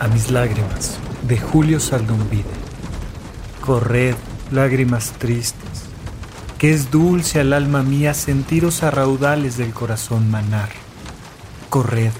[0.00, 2.44] a mis lágrimas de Julio Saldumbide.
[3.60, 4.16] Corred,
[4.50, 5.84] lágrimas tristes,
[6.58, 10.70] que es dulce al alma mía sentiros a raudales del corazón manar.
[11.68, 12.12] Corred,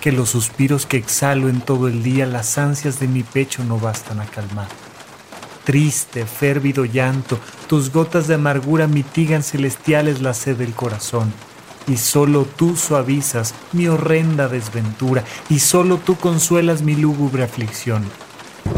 [0.00, 3.78] que los suspiros que exhalo en todo el día las ansias de mi pecho no
[3.78, 4.68] bastan a calmar.
[5.64, 11.30] Triste, férvido llanto, tus gotas de amargura mitigan celestiales la sed del corazón
[11.88, 18.04] y solo tú suavizas mi horrenda desventura, y solo tú consuelas mi lúgubre aflicción.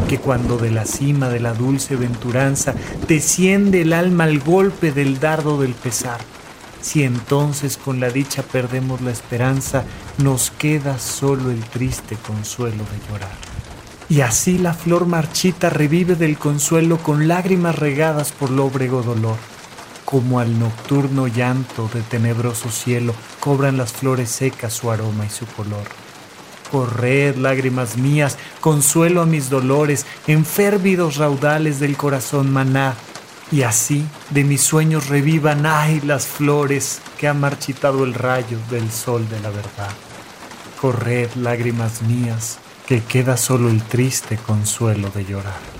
[0.08, 2.74] Que cuando de la cima de la dulce venturanza
[3.08, 6.20] desciende el alma al golpe del dardo del pesar,
[6.80, 9.84] si entonces con la dicha perdemos la esperanza,
[10.18, 13.36] nos queda solo el triste consuelo de llorar.
[14.08, 19.49] Y así la flor marchita revive del consuelo con lágrimas regadas por lóbrego dolor
[20.10, 25.46] como al nocturno llanto de tenebroso cielo cobran las flores secas su aroma y su
[25.46, 25.84] color.
[26.70, 32.94] Corred, lágrimas mías, consuelo a mis dolores, en férvidos raudales del corazón maná,
[33.50, 38.90] y así de mis sueños revivan, ay, las flores que ha marchitado el rayo del
[38.92, 39.90] sol de la verdad.
[40.80, 45.79] Corred, lágrimas mías, que queda solo el triste consuelo de llorar.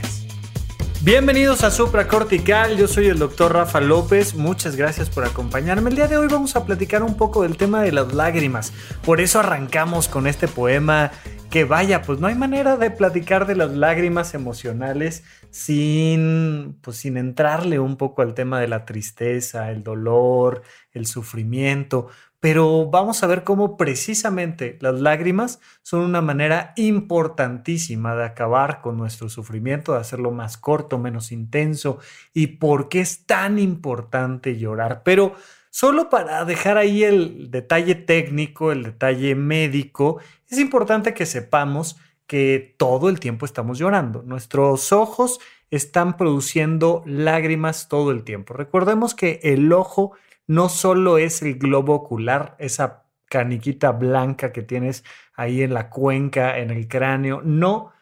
[1.03, 5.89] Bienvenidos a Supra Cortical, yo soy el doctor Rafa López, muchas gracias por acompañarme.
[5.89, 8.71] El día de hoy vamos a platicar un poco del tema de las lágrimas,
[9.03, 11.11] por eso arrancamos con este poema
[11.49, 17.17] que vaya, pues no hay manera de platicar de las lágrimas emocionales sin, pues sin
[17.17, 20.61] entrarle un poco al tema de la tristeza, el dolor,
[20.91, 22.09] el sufrimiento,
[22.41, 28.97] pero vamos a ver cómo precisamente las lágrimas son una manera importantísima de acabar con
[28.97, 31.99] nuestro sufrimiento, de hacerlo más corto, menos intenso
[32.33, 35.03] y por qué es tan importante llorar.
[35.03, 35.35] Pero
[35.69, 40.17] solo para dejar ahí el detalle técnico, el detalle médico,
[40.49, 44.23] es importante que sepamos que todo el tiempo estamos llorando.
[44.23, 48.55] Nuestros ojos están produciendo lágrimas todo el tiempo.
[48.55, 50.13] Recordemos que el ojo
[50.51, 56.59] no solo es el globo ocular, esa caniquita blanca que tienes ahí en la cuenca,
[56.59, 57.93] en el cráneo, no,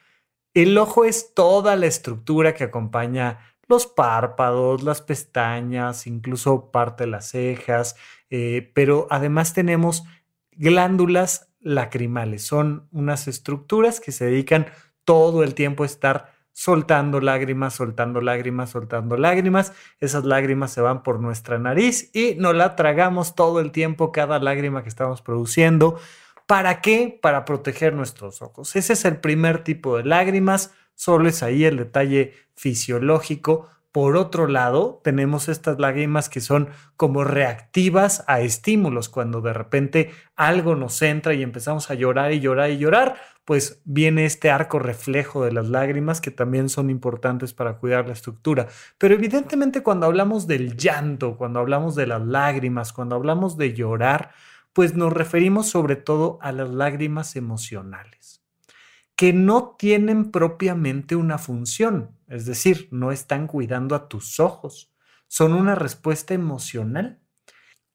[0.55, 3.37] el ojo es toda la estructura que acompaña
[3.67, 7.95] los párpados, las pestañas, incluso parte de las cejas,
[8.31, 10.05] eh, pero además tenemos
[10.53, 14.65] glándulas lacrimales, son unas estructuras que se dedican
[15.03, 19.71] todo el tiempo a estar soltando lágrimas, soltando lágrimas, soltando lágrimas.
[20.01, 24.39] Esas lágrimas se van por nuestra nariz y nos la tragamos todo el tiempo, cada
[24.39, 25.97] lágrima que estamos produciendo.
[26.47, 27.17] ¿Para qué?
[27.21, 28.75] Para proteger nuestros ojos.
[28.75, 33.69] Ese es el primer tipo de lágrimas, solo es ahí el detalle fisiológico.
[33.91, 39.09] Por otro lado, tenemos estas lágrimas que son como reactivas a estímulos.
[39.09, 43.81] Cuando de repente algo nos entra y empezamos a llorar y llorar y llorar, pues
[43.85, 48.67] viene este arco reflejo de las lágrimas que también son importantes para cuidar la estructura.
[48.99, 54.29] Pero evidentemente cuando hablamos del llanto, cuando hablamos de las lágrimas, cuando hablamos de llorar,
[54.71, 58.43] pues nos referimos sobre todo a las lágrimas emocionales,
[59.15, 64.93] que no tienen propiamente una función, es decir, no están cuidando a tus ojos,
[65.27, 67.19] son una respuesta emocional.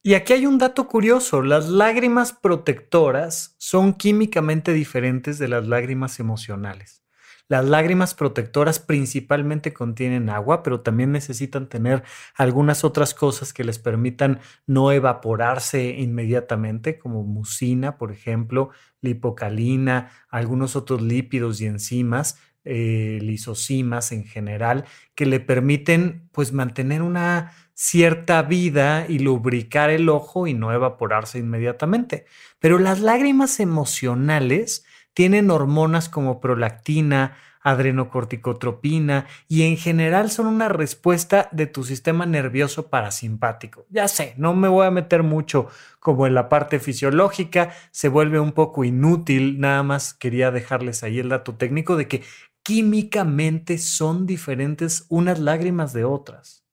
[0.03, 6.21] Y aquí hay un dato curioso, las lágrimas protectoras son químicamente diferentes de las lágrimas
[6.21, 7.05] emocionales.
[7.47, 12.03] Las lágrimas protectoras principalmente contienen agua, pero también necesitan tener
[12.35, 18.70] algunas otras cosas que les permitan no evaporarse inmediatamente, como mucina, por ejemplo,
[19.03, 24.84] lipocalina, algunos otros lípidos y enzimas, eh, lisosimas en general,
[25.14, 31.38] que le permiten pues mantener una cierta vida y lubricar el ojo y no evaporarse
[31.38, 32.25] inmediatamente.
[32.61, 41.49] Pero las lágrimas emocionales tienen hormonas como prolactina, adrenocorticotropina y en general son una respuesta
[41.50, 43.87] de tu sistema nervioso parasimpático.
[43.88, 45.69] Ya sé, no me voy a meter mucho
[45.99, 51.19] como en la parte fisiológica, se vuelve un poco inútil, nada más quería dejarles ahí
[51.19, 52.22] el dato técnico de que
[52.64, 56.66] químicamente son diferentes unas lágrimas de otras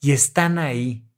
[0.00, 1.08] y están ahí.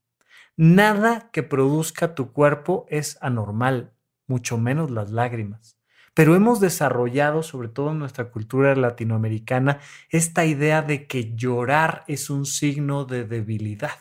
[0.56, 3.94] Nada que produzca tu cuerpo es anormal,
[4.26, 5.78] mucho menos las lágrimas.
[6.14, 9.80] Pero hemos desarrollado, sobre todo en nuestra cultura latinoamericana,
[10.10, 13.98] esta idea de que llorar es un signo de debilidad.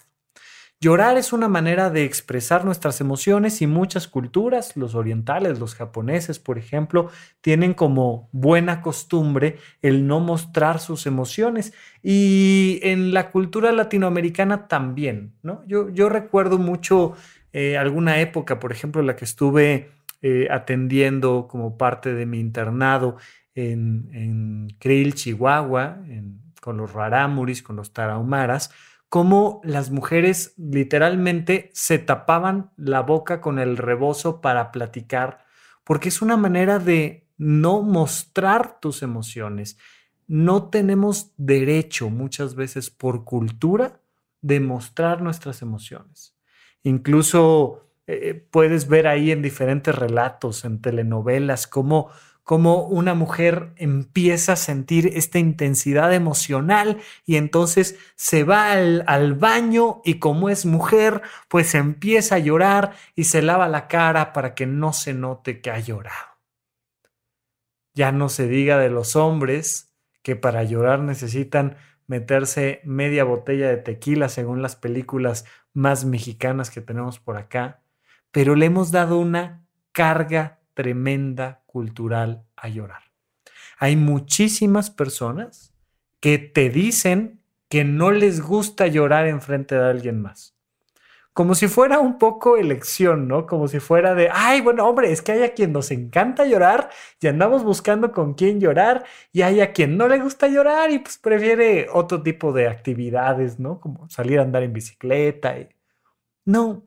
[0.84, 6.40] Llorar es una manera de expresar nuestras emociones y muchas culturas, los orientales, los japoneses,
[6.40, 7.12] por ejemplo,
[7.42, 15.34] tienen como buena costumbre el no mostrar sus emociones y en la cultura latinoamericana también,
[15.44, 15.64] ¿no?
[15.68, 17.14] Yo, recuerdo mucho
[17.54, 19.92] eh, alguna época, por ejemplo, en la que estuve
[20.24, 23.18] eh, atendiendo como parte de mi internado
[23.54, 26.00] en, en Chihuahua,
[26.60, 28.72] con los rarámuris, con los tarahumaras,
[29.12, 35.44] cómo las mujeres literalmente se tapaban la boca con el rebozo para platicar,
[35.84, 39.78] porque es una manera de no mostrar tus emociones.
[40.28, 44.00] No tenemos derecho muchas veces por cultura
[44.40, 46.38] de mostrar nuestras emociones.
[46.82, 52.12] Incluso eh, eh, puedes ver ahí en diferentes relatos, en telenovelas, cómo
[52.44, 60.02] cómo una mujer empieza a sentir esta intensidad emocional y entonces se va al, baño
[60.04, 64.66] y como es mujer, pues empieza a llorar y se lava la cara para que
[64.66, 66.32] no se note que ha llorado.
[67.94, 71.78] Ya no se diga de los hombres que para llorar necesitan
[72.08, 77.82] meterse media botella de tequila según las películas más mexicanas que tenemos por acá,
[78.32, 83.04] pero le hemos dado una carga tremenda cultural a llorar.
[83.78, 85.74] Hay muchísimas personas
[86.20, 90.56] que te dicen que no les gusta llorar en frente de alguien más.
[91.34, 93.48] Como si fuera un poco elección, ¿no?
[93.48, 96.90] Como si fuera de, ay, bueno, hombre, es que hay a quien nos encanta llorar
[97.22, 101.00] y andamos buscando con quién llorar y hay a quien no le gusta llorar y
[101.00, 103.80] pues prefiere otro tipo de actividades, ¿no?
[103.80, 105.58] Como salir a andar en bicicleta.
[105.58, 105.70] Y...
[106.44, 106.84] No,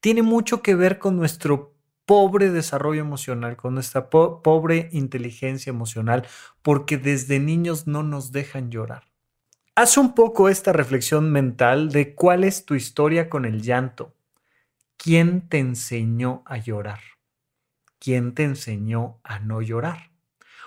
[0.00, 1.71] tiene mucho que ver con nuestro
[2.12, 6.26] pobre desarrollo emocional, con nuestra pobre inteligencia emocional,
[6.60, 9.04] porque desde niños no nos dejan llorar.
[9.76, 14.14] Haz un poco esta reflexión mental de cuál es tu historia con el llanto.
[14.98, 17.00] ¿Quién te enseñó a llorar?
[17.98, 20.10] ¿Quién te enseñó a no llorar?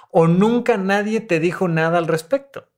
[0.09, 2.71] ¿O nunca nadie te dijo nada al respecto?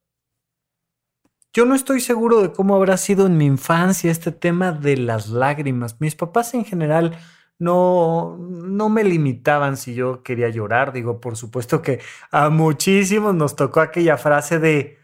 [1.54, 5.30] Yo no estoy seguro de cómo habrá sido en mi infancia este tema de las
[5.30, 6.02] lágrimas.
[6.02, 7.18] Mis papás en general
[7.60, 10.94] no, no me limitaban si yo quería llorar.
[10.94, 12.00] Digo, por supuesto que
[12.32, 14.98] a muchísimos nos tocó aquella frase de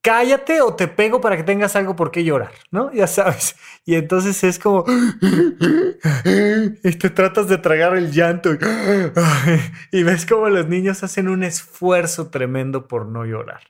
[0.00, 2.92] cállate o te pego para que tengas algo por qué llorar, ¿no?
[2.92, 3.56] Ya sabes.
[3.84, 4.84] Y entonces es como,
[6.84, 8.50] y te tratas de tragar el llanto
[9.92, 13.62] y ves como los niños hacen un esfuerzo tremendo por no llorar.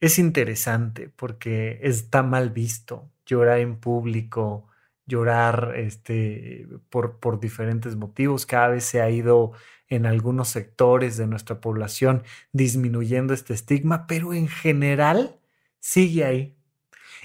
[0.00, 4.68] Es interesante porque está mal visto llorar en público,
[5.08, 8.46] llorar este, por, por diferentes motivos.
[8.46, 9.52] Cada vez se ha ido
[9.88, 12.22] en algunos sectores de nuestra población
[12.52, 15.40] disminuyendo este estigma, pero en general
[15.80, 16.56] sigue ahí.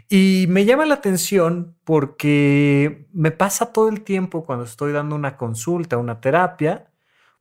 [0.09, 5.37] Y me llama la atención porque me pasa todo el tiempo cuando estoy dando una
[5.37, 6.91] consulta, una terapia,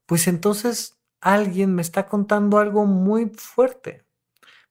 [0.05, 4.03] pues entonces alguien me está contando algo muy fuerte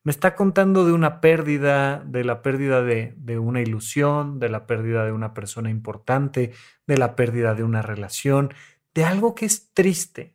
[0.05, 5.05] me está contando de una pérdida, de la pérdida de, una ilusión, de la pérdida
[5.05, 6.53] de una persona importante,
[6.87, 8.53] de la pérdida de una relación,
[8.95, 10.35] de algo que es triste.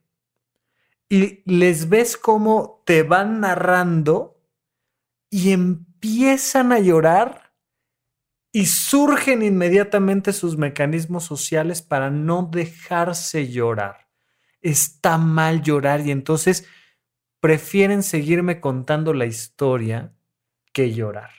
[1.10, 4.42] Y les ves cómo te van narrando
[5.30, 7.54] y empiezan a llorar
[8.54, 14.08] y surgen inmediatamente sus mecanismos sociales para no dejarse llorar.
[14.62, 16.66] Está mal llorar y entonces
[17.40, 20.14] prefieren seguirme contando la historia
[20.74, 21.32] que llorar.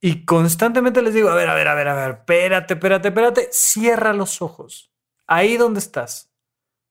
[0.00, 3.48] Y constantemente les digo, a ver, a ver, a ver, a ver, espérate, espérate, espérate,
[3.52, 4.92] cierra los ojos.
[5.26, 6.32] Ahí donde estás,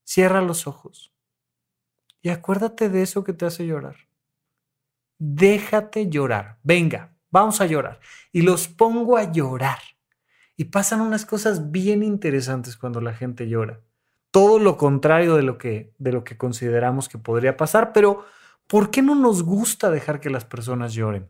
[0.03, 1.13] cierra los ojos.
[2.21, 3.95] Y acuérdate de eso que te hace llorar.
[5.17, 6.59] Déjate llorar.
[6.63, 7.99] Venga, vamos a llorar.
[8.31, 9.79] Y los pongo a llorar.
[10.55, 13.81] Y pasan unas cosas bien interesantes cuando la gente llora
[14.31, 18.25] todo lo contrario de lo que, de lo que consideramos que podría pasar, pero
[18.67, 21.29] ¿por qué no nos gusta dejar que las personas lloren?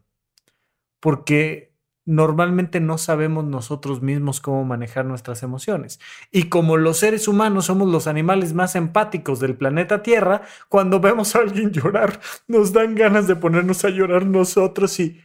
[1.00, 1.72] Porque
[2.06, 6.00] normalmente no sabemos nosotros mismos cómo manejar nuestras emociones.
[6.32, 11.36] Y como los seres humanos somos los animales más empáticos del planeta Tierra, cuando vemos
[11.36, 15.22] a alguien llorar, nos dan ganas de ponernos a llorar nosotros y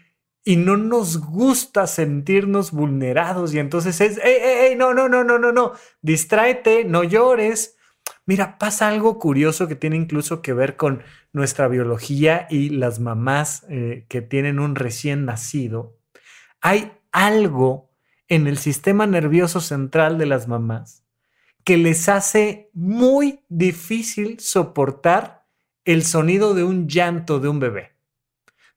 [0.48, 5.24] y no nos gusta sentirnos vulnerados y entonces es, ey, ey, ey, no, no, no,
[5.24, 5.72] no, no, no,
[6.02, 7.76] distráete, no llores.
[8.26, 13.66] Mira, pasa algo curioso que tiene incluso que ver con nuestra biología y las mamás
[13.68, 15.98] eh, que tienen un recién nacido.
[16.60, 17.90] Hay algo
[18.28, 21.02] en el sistema nervioso central de las mamás
[21.64, 25.44] que les hace muy difícil soportar
[25.84, 27.96] el sonido de un llanto de un bebé,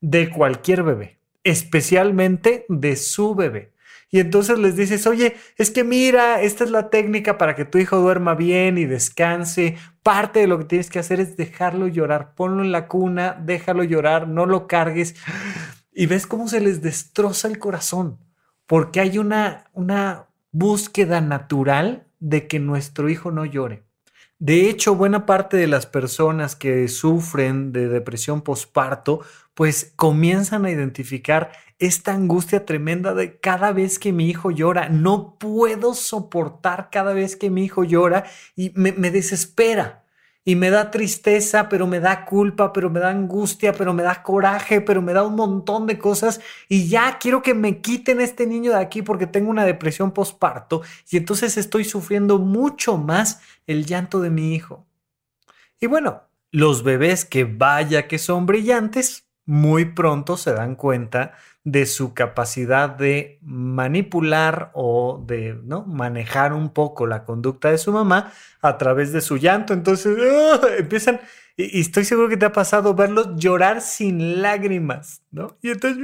[0.02, 3.74] de cualquier bebé, especialmente de su bebé.
[4.12, 7.78] Y entonces les dices, oye, es que mira, esta es la técnica para que tu
[7.78, 9.78] hijo duerma bien y descanse.
[10.02, 12.34] Parte de lo que tienes que hacer es dejarlo llorar.
[12.34, 15.16] Ponlo en la cuna, déjalo llorar, no lo cargues.
[15.94, 18.18] Y ves cómo se les destroza el corazón,
[18.66, 23.84] porque hay una, una búsqueda natural de que nuestro hijo no llore.
[24.40, 29.20] De hecho, buena parte de las personas que sufren de depresión postparto,
[29.60, 34.88] pues comienzan a identificar esta angustia tremenda de cada vez que mi hijo llora.
[34.88, 38.24] No puedo soportar cada vez que mi hijo llora
[38.56, 40.06] y me, desespera
[40.46, 44.24] y me da tristeza, pero me da culpa, pero me da angustia, pero me da
[44.24, 46.40] coraje, pero me da un montón de cosas
[46.70, 50.84] y ya quiero que me quiten este niño de aquí porque tengo una depresión postparto
[51.12, 54.88] y entonces estoy sufriendo mucho más el llanto de mi hijo.
[55.82, 61.88] Y bueno, los bebés que vaya que son brillantes, muy pronto se dan cuenta de
[61.88, 65.88] su capacidad de manipular o de ¿no?
[65.88, 69.74] manejar un poco la conducta de su mamá a través de su llanto.
[69.74, 70.60] Entonces ¡ah!
[70.78, 71.20] empiezan,
[71.58, 75.58] y, estoy seguro que te ha pasado verlos llorar sin lágrimas, ¿no?
[75.64, 75.98] Y entonces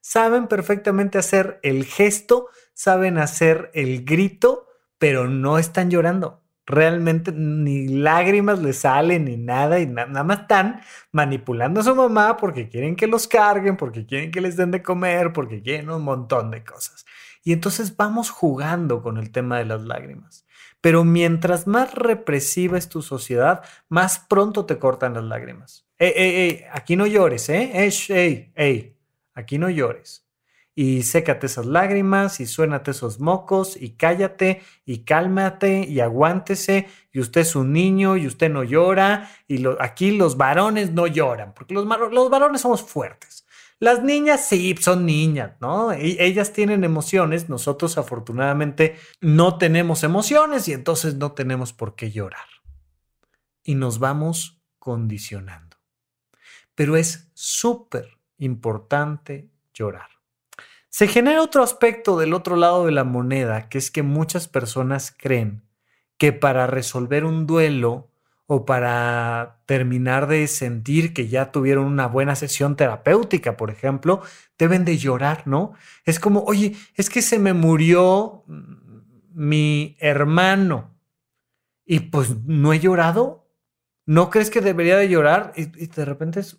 [0.00, 7.88] saben perfectamente hacer el gesto, saben hacer el grito, pero no están llorando realmente ni
[7.88, 12.96] lágrimas le salen ni nada y nada más están manipulando a su mamá porque quieren
[12.96, 16.64] que los carguen, porque quieren que les den de comer, porque quieren un montón de
[16.64, 17.04] cosas.
[17.44, 20.46] Y entonces vamos jugando con el tema de las lágrimas.
[20.80, 25.86] Pero mientras más represiva es tu sociedad, más pronto te cortan las lágrimas.
[25.98, 27.70] Ey, ey, ey, aquí no llores, ¿eh?
[27.74, 28.96] Ey, ey,
[29.34, 30.26] aquí no llores
[30.74, 37.20] y sécate esas lágrimas y suénate esos mocos y cállate y cálmate y aguántese y
[37.20, 41.74] usted es un niño y usted no llora y aquí los varones no lloran porque
[41.74, 43.44] los, varones somos fuertes.
[43.78, 45.92] Las niñas sí, son niñas, ¿no?
[45.92, 52.12] Y ellas tienen emociones, nosotros afortunadamente no tenemos emociones y entonces no tenemos por qué
[52.12, 52.46] llorar.
[53.64, 55.78] Y nos vamos condicionando.
[56.76, 60.11] Pero es súper importante llorar.
[60.92, 65.10] Se genera otro aspecto del otro lado de la moneda, que es que muchas personas
[65.16, 65.62] creen
[66.18, 68.10] que para resolver un duelo
[68.46, 74.20] o para terminar de sentir que ya tuvieron una buena sesión terapéutica, por ejemplo,
[74.58, 75.72] deben de llorar, ¿no?
[76.04, 78.44] Es como, oye, es que se me murió
[79.32, 80.94] mi hermano
[81.86, 83.48] y pues no he llorado.
[84.04, 85.54] ¿No crees que debería de llorar?
[85.56, 86.58] Y, de repente es,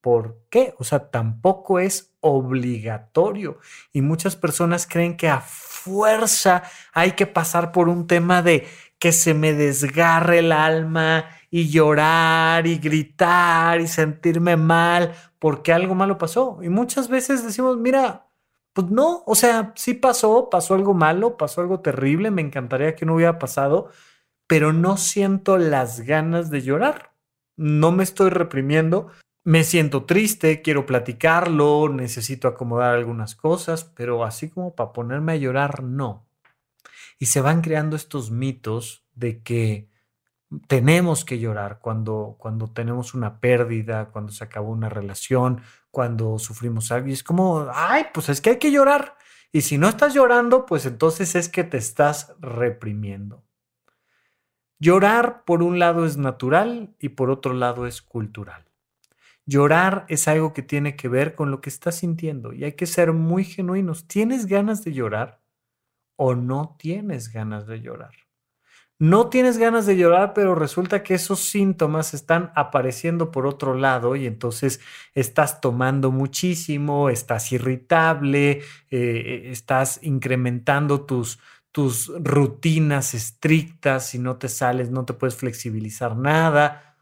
[0.00, 0.74] ¿Por qué?
[0.78, 3.58] O sea, tampoco es obligatorio.
[3.92, 6.62] Y muchas personas creen que a fuerza
[6.94, 8.66] hay que pasar por un tema de
[8.98, 15.94] que se me desgarre el alma y llorar y gritar y sentirme mal porque algo
[15.94, 16.60] malo pasó.
[16.62, 18.28] Y muchas veces decimos, mira,
[18.72, 23.04] pues no, o sea, sí pasó, pasó algo malo, pasó algo terrible, me encantaría que
[23.04, 23.90] no hubiera pasado,
[24.46, 27.12] pero no siento las ganas de llorar.
[27.56, 29.08] No me estoy reprimiendo,
[29.44, 35.36] me siento triste, quiero platicarlo, necesito acomodar algunas cosas, pero así como para ponerme a
[35.36, 36.26] llorar, no.
[37.18, 39.88] Y se van creando estos mitos de que
[40.66, 46.92] tenemos que llorar cuando, cuando tenemos una pérdida, cuando se acabó una relación, cuando sufrimos
[46.92, 47.08] algo.
[47.08, 49.16] Y es como, ay, pues es que hay que llorar.
[49.50, 53.44] Y si no estás llorando, pues entonces es que te estás reprimiendo.
[54.78, 58.71] Llorar por un lado es natural y por otro lado es cultural.
[59.46, 62.86] Llorar es algo que tiene que ver con lo que estás sintiendo y hay que
[62.86, 64.06] ser muy genuinos.
[64.06, 65.40] ¿Tienes ganas de llorar
[66.16, 68.12] o no tienes ganas de llorar?
[68.98, 74.14] No tienes ganas de llorar, pero resulta que esos síntomas están apareciendo por otro lado
[74.14, 74.80] y entonces
[75.14, 81.40] estás tomando muchísimo, estás irritable, eh, estás incrementando tus,
[81.72, 86.96] tus rutinas estrictas y no te sales, no te puedes flexibilizar nada.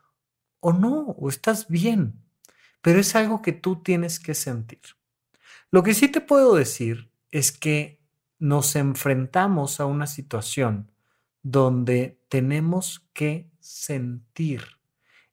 [0.61, 2.20] O no, o estás bien
[2.81, 4.81] pero es algo que tú tienes que sentir.
[5.71, 8.01] Lo que sí te puedo decir es que
[8.39, 10.91] nos enfrentamos a una situación
[11.43, 14.63] donde tenemos que sentir.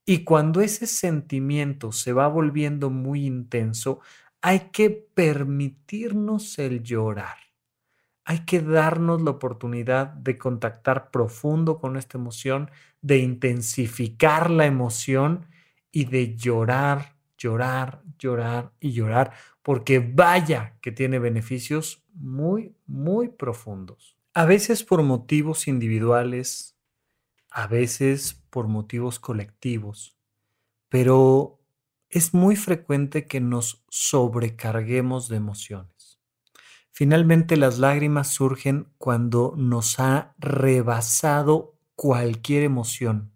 [0.05, 3.99] Y cuando ese sentimiento se va volviendo muy intenso,
[4.41, 7.37] hay que permitirnos el llorar.
[8.23, 12.69] Hay que darnos la oportunidad de contactar profundo con esta emoción,
[13.01, 15.47] de intensificar la emoción
[15.91, 24.17] y de llorar llorar, llorar y llorar, porque vaya que tiene beneficios muy, muy profundos.
[24.33, 26.77] A veces por motivos individuales,
[27.49, 30.17] a veces por motivos colectivos,
[30.89, 31.59] pero
[32.09, 36.19] es muy frecuente que nos sobrecarguemos de emociones.
[36.91, 43.33] Finalmente las lágrimas surgen cuando nos ha rebasado cualquier emoción.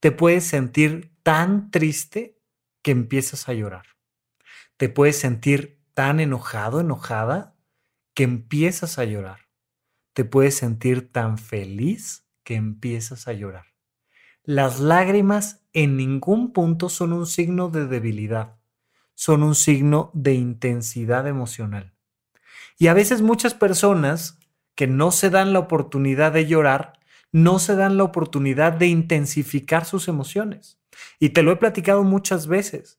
[0.00, 2.39] Te puedes sentir tan triste
[2.82, 3.86] que empiezas a llorar.
[4.76, 7.56] Te puedes sentir tan enojado, enojada,
[8.14, 9.48] que empiezas a llorar.
[10.14, 13.66] Te puedes sentir tan feliz que empiezas a llorar.
[14.42, 18.58] Las lágrimas en ningún punto son un signo de debilidad,
[19.14, 21.94] son un signo de intensidad emocional.
[22.78, 24.38] Y a veces muchas personas
[24.74, 26.98] que no se dan la oportunidad de llorar,
[27.30, 30.79] no se dan la oportunidad de intensificar sus emociones.
[31.18, 32.98] Y te lo he platicado muchas veces.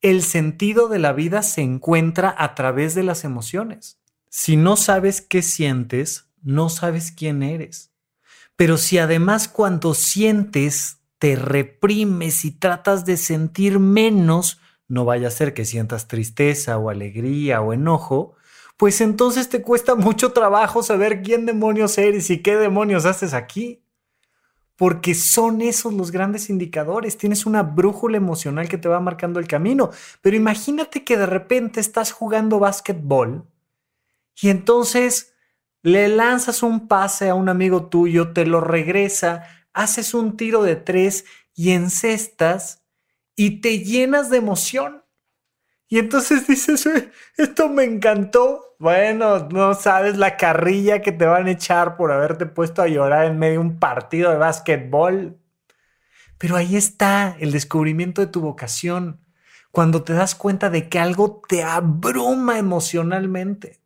[0.00, 4.00] El sentido de la vida se encuentra a través de las emociones.
[4.28, 7.92] Si no sabes qué sientes, no sabes quién eres.
[8.56, 15.30] Pero si además cuando sientes te reprimes y tratas de sentir menos, no vaya a
[15.30, 18.36] ser que sientas tristeza o alegría o enojo,
[18.76, 23.82] pues entonces te cuesta mucho trabajo saber quién demonios eres y qué demonios haces aquí.
[24.80, 27.18] Porque son esos los grandes indicadores.
[27.18, 29.90] Tienes una brújula emocional que te va marcando el camino.
[30.22, 33.44] Pero imagínate que de repente estás jugando básquetbol
[34.40, 35.34] y entonces
[35.82, 39.44] le lanzas un pase a un amigo tuyo, te lo regresa,
[39.74, 42.82] haces un tiro de tres y encestas
[43.36, 44.99] y te llenas de emoción.
[45.90, 46.88] Y entonces dices,
[47.36, 48.76] esto me encantó.
[48.78, 53.26] Bueno, no sabes la carrilla que te van a echar por haberte puesto a llorar
[53.26, 55.36] en medio de un partido de básquetbol.
[56.38, 59.20] Pero ahí está el descubrimiento de tu vocación,
[59.72, 63.80] cuando te das cuenta de que algo te abruma emocionalmente.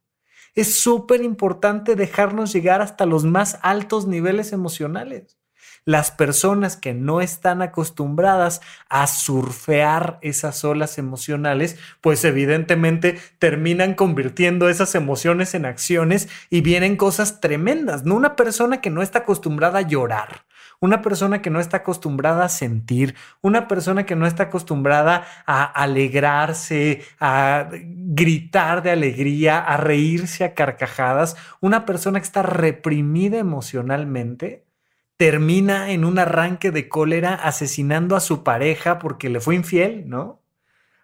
[0.55, 5.38] Es súper importante dejarnos llegar hasta los más altos niveles emocionales
[5.85, 14.68] las personas que no están acostumbradas a surfear esas olas emocionales, pues evidentemente terminan convirtiendo
[14.68, 18.05] esas emociones en acciones y vienen cosas tremendas.
[18.05, 20.47] No una persona que no está acostumbrada a llorar,
[20.81, 25.64] una persona que no está acostumbrada a sentir, una persona que no está acostumbrada a
[25.64, 34.64] alegrarse, a gritar de alegría, a reírse a carcajadas, una persona que está reprimida emocionalmente,
[35.16, 40.42] termina en un arranque de cólera asesinando a su pareja porque le fue infiel, ¿no?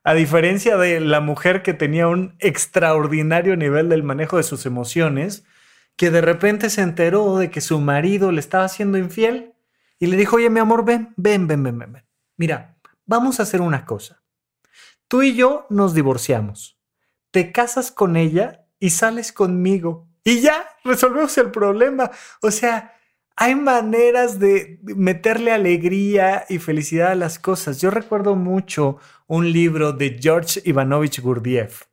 [0.02, 5.44] A diferencia de la mujer que tenía un extraordinario nivel del manejo de sus emociones,
[5.96, 9.52] que de repente se enteró de que su marido le estaba haciendo infiel
[9.98, 12.04] y le dijo, oye, mi amor, ven, ven, ven, ven, ven.
[12.38, 14.22] Mira, vamos a hacer una cosa.
[15.06, 16.78] Tú y yo nos divorciamos.
[17.30, 20.08] Te casas con ella y sales conmigo.
[20.24, 22.10] Y ya, resolvemos el problema.
[22.40, 22.94] O sea,
[23.40, 27.80] hay maneras de meterle alegría y felicidad a las cosas.
[27.80, 28.98] Yo recuerdo mucho
[29.28, 31.84] un libro de George Ivanovich Gurdjieff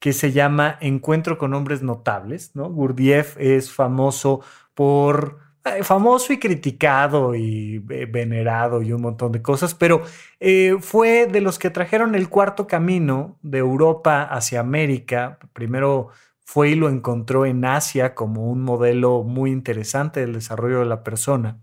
[0.00, 2.56] que se llama Encuentro con hombres notables.
[2.56, 2.68] ¿no?
[2.70, 4.40] Gurdjieff es famoso
[4.74, 10.02] por eh, famoso y criticado y eh, venerado y un montón de cosas, pero
[10.40, 16.08] eh, fue de los que trajeron el cuarto camino de Europa hacia América, primero
[16.46, 21.02] fue y lo encontró en Asia como un modelo muy interesante del desarrollo de la
[21.02, 21.58] persona.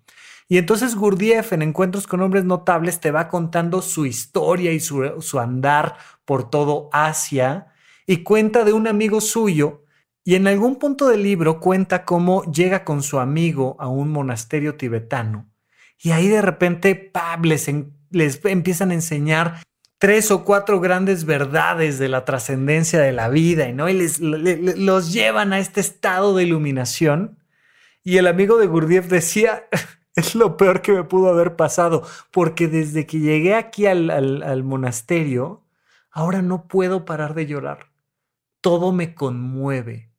[0.49, 5.39] Y entonces Gurdjieff en Encuentros con Hombres Notables te va contando su historia y su,
[5.39, 7.67] andar por todo Asia
[8.05, 9.85] y cuenta de un amigo suyo
[10.25, 14.75] y en algún punto del libro cuenta cómo llega con su amigo a un monasterio
[14.75, 15.49] tibetano
[15.97, 17.71] y ahí de repente les,
[18.09, 19.61] les empiezan a enseñar
[19.97, 23.89] tres o cuatro grandes verdades de la trascendencia de la vida, ¿no?
[23.89, 27.39] Y les, los llevan a este estado de iluminación.
[28.03, 29.63] Y el amigo de Gurdjieff decía,
[30.15, 35.63] es lo peor que me pudo haber pasado, porque desde que llegué aquí al monasterio,
[36.11, 37.91] ahora no puedo parar de llorar.
[38.61, 40.13] Todo me conmueve,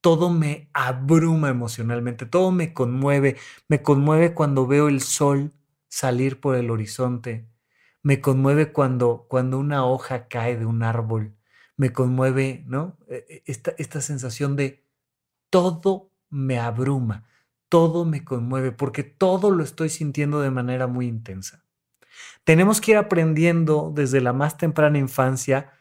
[0.00, 3.36] todo me abruma emocionalmente, todo me conmueve,
[3.68, 5.52] me conmueve cuando veo el sol
[5.88, 7.49] salir por el horizonte,
[8.02, 11.36] me conmueve cuando, cuando una hoja cae de un árbol,
[11.76, 12.98] me conmueve, ¿no?
[13.08, 14.86] E, e, esta, esta sensación de
[15.50, 17.28] todo me abruma,
[17.68, 21.64] todo me conmueve, porque todo lo estoy sintiendo de manera muy intensa.
[22.44, 25.72] Tenemos que ir aprendiendo desde la más temprana infancia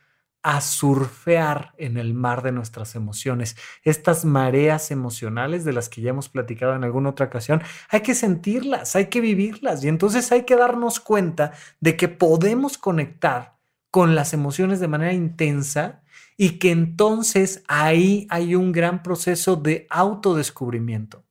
[0.41, 3.57] a surfear en el mar de nuestras emociones.
[3.83, 8.15] Estas mareas emocionales de las que ya hemos platicado en alguna otra ocasión, hay que
[8.15, 13.57] sentirlas, hay que vivirlas y entonces hay que darnos cuenta de que podemos conectar
[13.91, 16.03] con las emociones de manera intensa
[16.37, 21.25] y que entonces ahí hay un gran proceso de autodescubrimiento.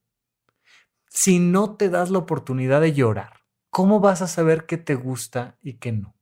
[1.09, 5.57] Si no te das la oportunidad de llorar, ¿cómo vas a saber qué te gusta
[5.62, 6.17] y qué no?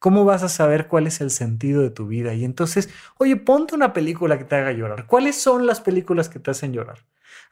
[0.00, 2.32] ¿Cómo vas a saber cuál es el sentido de tu vida?
[2.32, 5.06] Y entonces, oye, ponte una película que te haga llorar.
[5.06, 7.00] ¿Cuáles son las películas que te hacen llorar?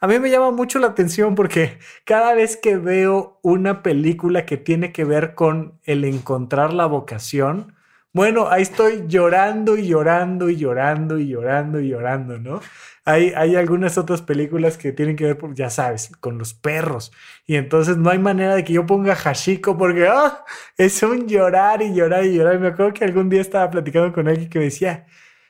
[0.00, 4.56] A mí me llama mucho la atención porque cada vez que veo una película que
[4.56, 7.74] tiene que ver con el encontrar la vocación,
[8.12, 12.60] bueno, ahí estoy llorando y llorando y llorando y llorando y llorando, ¿no?
[13.04, 17.12] Hay, hay algunas otras películas que tienen que ver, ya sabes, con los perros.
[17.46, 20.44] Y entonces no hay manera de que yo ponga Hashiko porque ¡ah!
[20.76, 22.56] es un llorar y llorar y llorar.
[22.56, 25.06] Y me acuerdo que algún día estaba platicando con alguien que me decía,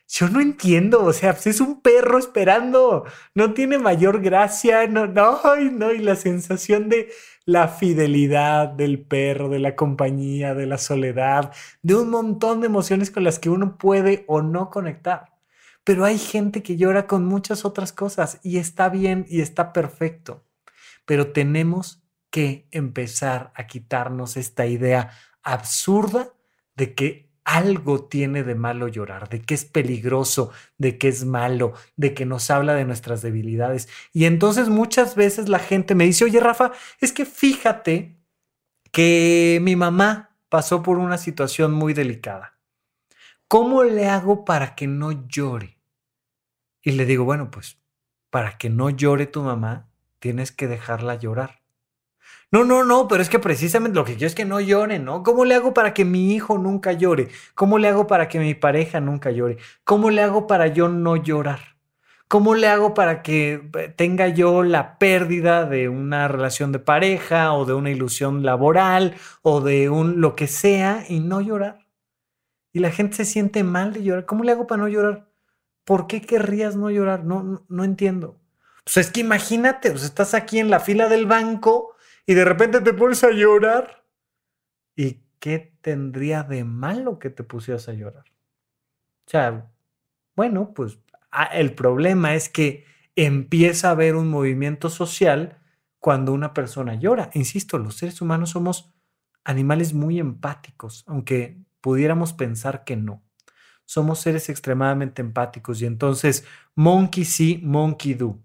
[0.08, 5.06] yo no entiendo, o sea, pues es un perro esperando, no tiene mayor gracia, no,
[5.06, 5.40] no,
[5.70, 7.10] no, y la sensación de
[7.48, 13.10] la fidelidad del perro, de la compañía, de la soledad, de un montón de emociones
[13.10, 15.32] con las que uno puede o no conectar.
[15.82, 20.44] Pero hay gente que llora con muchas otras cosas y está bien y está perfecto.
[21.06, 26.34] Pero tenemos que empezar a quitarnos esta idea absurda
[26.76, 31.72] de que algo tiene de malo llorar, de que es peligroso, de que es malo,
[31.96, 33.88] de que nos habla de nuestras debilidades.
[34.12, 38.18] Y entonces muchas veces la gente me dice, oye Rafa, es que fíjate
[38.92, 42.58] que mi mamá pasó por una situación muy delicada.
[43.48, 45.78] ¿Cómo le hago para que no llore?
[46.82, 47.78] Y le digo, bueno, pues
[48.28, 51.57] para que no llore tu mamá, tienes que dejarla llorar.
[52.50, 55.22] No, no, no, pero es que precisamente lo que quiero es que no llore, ¿no?
[55.22, 57.28] ¿Cómo le hago para que mi hijo nunca llore?
[57.54, 59.58] ¿Cómo le hago para que mi pareja nunca llore?
[59.84, 61.60] ¿Cómo le hago para yo no llorar?
[62.26, 67.52] ¿Cómo le hago para que eh, tenga yo la pérdida de una relación de pareja
[67.52, 71.86] o de una ilusión laboral o de un lo que sea y no llorar?
[72.72, 74.24] Y la gente se siente mal de llorar.
[74.24, 75.28] ¿Cómo le hago para no llorar?
[75.84, 77.24] ¿Por qué querrías no llorar?
[77.24, 78.36] No, no, entiendo.
[78.84, 81.94] Pues es que imagínate, pues estás aquí en la fila del banco
[82.28, 84.04] y de repente te pones a llorar.
[84.94, 88.24] ¿Y qué tendría de malo que te pusieras a llorar?
[89.26, 89.72] O sea,
[90.36, 90.98] bueno, pues
[91.32, 92.84] ah, el problema es que
[93.16, 95.58] empieza a haber un movimiento social
[96.00, 97.30] cuando una persona llora.
[97.32, 98.92] Insisto, los seres humanos somos
[99.42, 103.24] animales muy empáticos, aunque pudiéramos pensar que no.
[103.86, 108.38] Somos seres extremadamente empáticos y entonces monkey see, monkey do.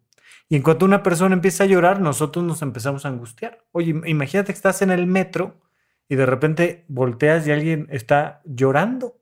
[0.54, 3.66] Y en cuanto una persona empieza a llorar, nosotros nos empezamos a angustiar.
[3.72, 5.60] Oye, imagínate que estás en el metro
[6.08, 9.20] y de repente volteas y alguien está llorando.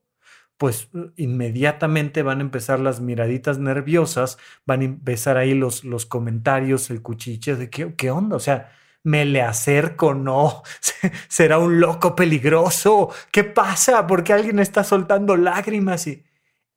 [0.58, 6.90] Pues inmediatamente van a empezar las miraditas nerviosas, van a empezar ahí los, los comentarios,
[6.90, 8.36] el cuchiche de qué, qué onda.
[8.36, 10.64] O sea, me le acerco, no,
[11.30, 13.10] será un loco peligroso.
[13.32, 14.06] ¿Qué pasa?
[14.06, 16.26] Porque alguien está soltando lágrimas y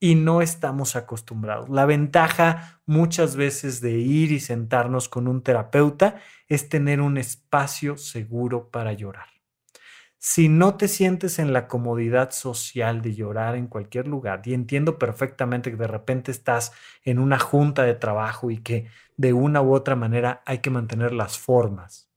[0.05, 1.71] y no estamos acostumbrados.
[1.71, 7.97] La ventaja muchas veces de ir y sentarnos con un terapeuta es tener un espacio
[7.97, 9.29] seguro para llorar.
[10.19, 14.99] Si no te sientes en la comodidad social de llorar en cualquier lugar, y entiendo
[14.99, 19.73] perfectamente que de repente estás en una junta de trabajo y que de una u
[19.73, 22.11] otra manera hay que mantener las formas,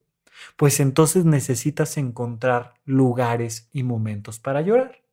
[0.58, 5.07] pues entonces necesitas encontrar lugares y momentos para llorar.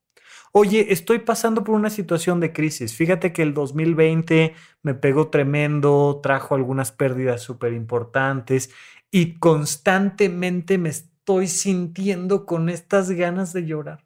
[0.57, 2.95] Oye, estoy pasando por una situación de crisis.
[2.95, 8.71] Fíjate que el 2020 me pegó tremendo, trajo algunas pérdidas súper importantes
[9.11, 14.05] y constantemente me estoy sintiendo con estas ganas de llorar.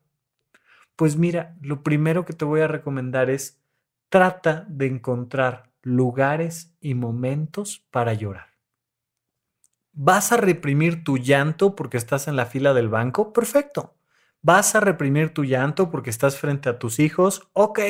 [0.96, 3.60] Pues mira, lo primero que te voy a recomendar es
[4.08, 8.48] trata de encontrar lugares y momentos para llorar.
[9.92, 13.34] ¿Vas a reprimir tu llanto porque estás en la fila del banco?
[13.34, 13.97] Perfecto.
[14.42, 17.48] ¿Vas a reprimir tu llanto porque estás frente a tus hijos?
[17.52, 17.80] Ok.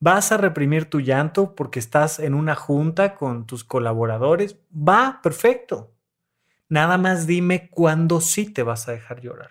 [0.00, 4.58] ¿Vas a reprimir tu llanto porque estás en una junta con tus colaboradores?
[4.72, 5.94] Va, perfecto.
[6.68, 9.50] Nada más dime cuándo sí te vas a dejar llorar.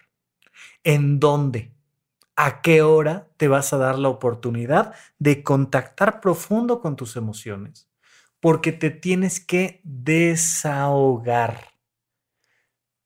[0.83, 1.73] ¿En dónde?
[2.35, 7.89] ¿A qué hora te vas a dar la oportunidad de contactar profundo con tus emociones?
[8.39, 11.70] Porque te tienes que desahogar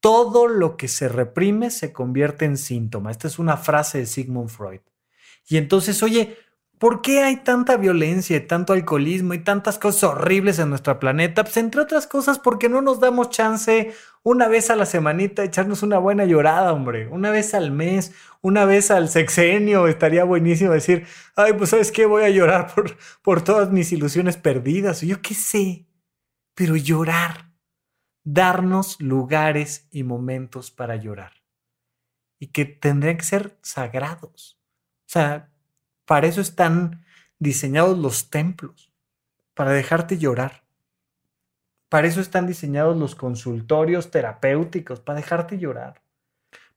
[0.05, 3.09] todo lo que se reprime se convierte en síntoma.
[3.09, 4.81] Esta es una frase de Sigmund Freud.
[5.47, 6.37] Y entonces, oye,
[6.77, 11.43] ¿por qué hay tanta violencia y tanto alcoholismo y tantas cosas horribles en nuestro planeta?
[11.43, 15.81] Pues entre otras cosas porque no nos damos chance una vez a la semanita echarnos
[15.81, 17.07] una buena llorada, hombre.
[17.07, 19.87] Una vez al mes, una vez al sexenio.
[19.87, 24.37] Estaría buenísimo decir, ay, pues sabes qué, voy a llorar por, por todas mis ilusiones
[24.37, 25.01] perdidas.
[25.01, 25.87] yo qué sé,
[26.53, 27.44] pero llorar
[28.25, 31.31] darnos lugares y momentos para llorar.
[32.39, 34.59] Y que tendrían que ser sagrados.
[35.05, 35.51] O sea,
[36.05, 37.03] Para eso están
[37.39, 38.91] diseñados los templos,
[39.55, 40.63] para dejarte llorar.
[41.89, 46.03] Para eso están diseñados los consultorios terapéuticos, para dejarte llorar.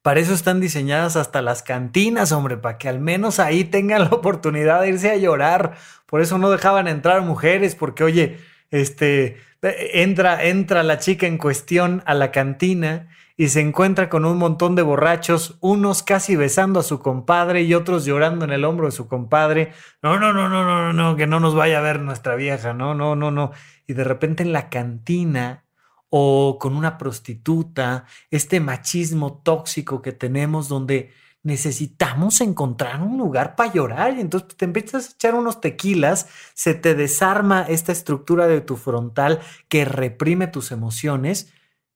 [0.01, 4.11] Para eso están diseñadas hasta las cantinas, hombre, para que al menos ahí tengan la
[4.17, 5.77] oportunidad de irse a llorar.
[6.07, 8.39] Por eso no dejaban entrar mujeres, porque oye,
[8.71, 14.37] este, entra, entra la chica en cuestión a la cantina y se encuentra con un
[14.37, 18.87] montón de borrachos, unos casi besando a su compadre y otros llorando en el hombro
[18.87, 19.73] de su compadre.
[20.03, 22.95] No, no, no, no, no, no, que no nos vaya a ver nuestra vieja, no,
[22.95, 23.53] no, no, no.
[23.87, 25.65] Y de repente en la cantina
[26.11, 31.13] o con una prostituta, este machismo tóxico que tenemos donde
[31.49, 36.75] necesitamos encontrar un lugar para llorar y entonces te empiezas a echar unos tequilas, se
[36.75, 41.51] te desarma esta estructura de tu frontal que reprime tus emociones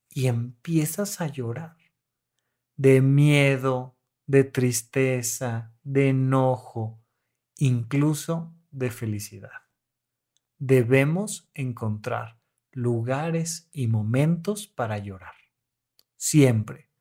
[0.09, 1.77] y empiezas a llorar
[2.77, 6.99] de miedo, de tristeza, de enojo,
[7.59, 9.69] incluso de felicidad.
[10.59, 12.41] Debemos encontrar
[12.73, 15.35] lugares y momentos para llorar.
[16.17, 16.91] Siempre.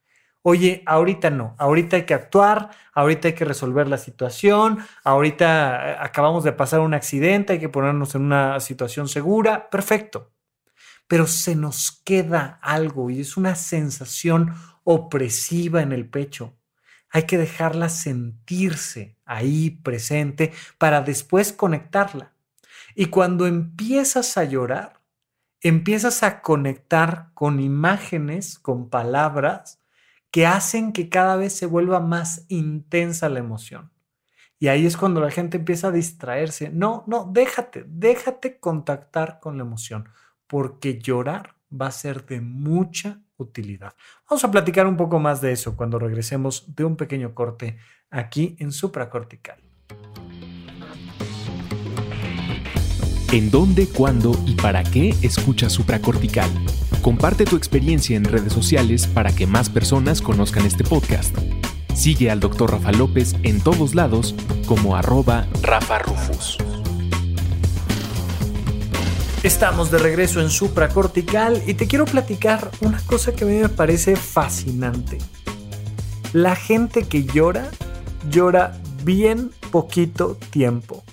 [0.44, 5.98] Oye, ahorita no, ahorita hay que actuar, ahorita hay que resolver la situación, ahorita eh,
[6.00, 10.32] acabamos de pasar un accidente, hay que ponernos en una situación segura, perfecto
[11.12, 16.58] pero se nos queda algo y es una sensación opresiva en el pecho.
[17.10, 22.32] Hay que dejarla sentirse ahí presente para después conectarla.
[22.96, 25.02] Y cuando empiezas a llorar,
[25.60, 29.81] empiezas a conectar con imágenes, con palabras
[30.32, 33.92] que hacen que cada vez se vuelva más intensa la emoción.
[34.58, 36.70] Y ahí es cuando la gente empieza a distraerse.
[36.70, 40.08] No, no, déjate, déjate contactar con la emoción
[40.48, 43.94] porque llorar va a ser de mucha utilidad.
[44.30, 47.78] Vamos a platicar un poco más de eso cuando regresemos de un pequeño corte
[48.10, 49.60] aquí en supracortical.
[53.34, 56.50] ¿En dónde, cuándo y para qué escuchas supracortical?
[57.02, 61.36] Comparte tu experiencia en redes sociales para que más personas conozcan este podcast.
[61.96, 62.70] Sigue al Dr.
[62.70, 64.36] Rafa López en todos lados
[64.68, 66.60] como arroba Rafa Rufus.
[69.42, 73.70] Estamos de regreso en supracortical y te quiero platicar una cosa que a mí me
[73.70, 75.18] parece fascinante.
[76.34, 77.72] La gente que llora,
[78.30, 81.04] llora bien poquito tiempo.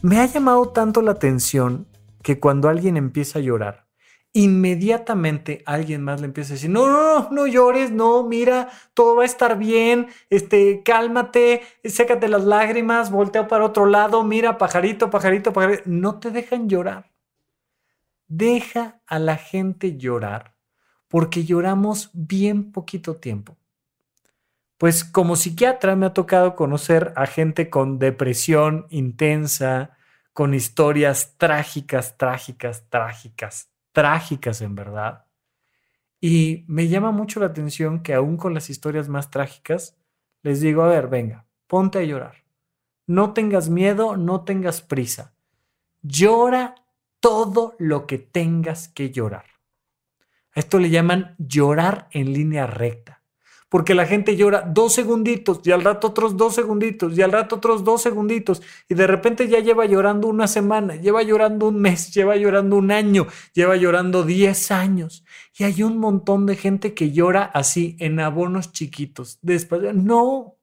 [0.00, 1.86] Me ha llamado tanto la atención
[2.22, 3.87] que cuando alguien empieza a llorar,
[4.32, 9.16] inmediatamente alguien más le empieza a decir, no, no, no, no llores, no, mira, todo
[9.16, 15.10] va a estar bien, este, cálmate, sécate las lágrimas, voltea para otro lado, mira, pajarito,
[15.10, 17.10] pajarito, pajarito, no te dejan llorar.
[18.28, 20.54] Deja a la gente llorar
[21.08, 23.56] porque lloramos bien poquito tiempo.
[24.76, 29.96] Pues como psiquiatra me ha tocado conocer a gente con depresión intensa,
[30.32, 35.26] con historias trágicas, trágicas, trágicas, trágicas en verdad.
[36.20, 39.96] Y me llama mucho la atención que aún con las historias más trágicas,
[40.42, 42.44] les digo, a ver, venga, ponte a llorar.
[43.06, 45.34] No tengas miedo, no tengas prisa.
[46.02, 46.74] Llora
[47.20, 49.46] todo lo que tengas que llorar.
[50.54, 53.17] A esto le llaman llorar en línea recta.
[53.68, 57.56] Porque la gente llora dos segunditos y al rato otros dos segunditos y al rato
[57.56, 62.14] otros dos segunditos y de repente ya lleva llorando una semana, lleva llorando un mes,
[62.14, 65.24] lleva llorando un año, lleva llorando diez años.
[65.58, 69.38] Y hay un montón de gente que llora así en abonos chiquitos.
[69.42, 70.56] Después, no,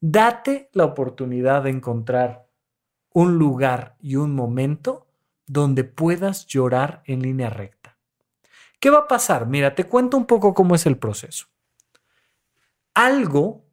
[0.00, 2.48] date la oportunidad de encontrar
[3.12, 5.06] un lugar y un momento
[5.46, 7.98] donde puedas llorar en línea recta.
[8.80, 9.46] ¿Qué va a pasar?
[9.46, 11.51] Mira, te cuento un poco cómo es el proceso.
[12.94, 13.66] Algo,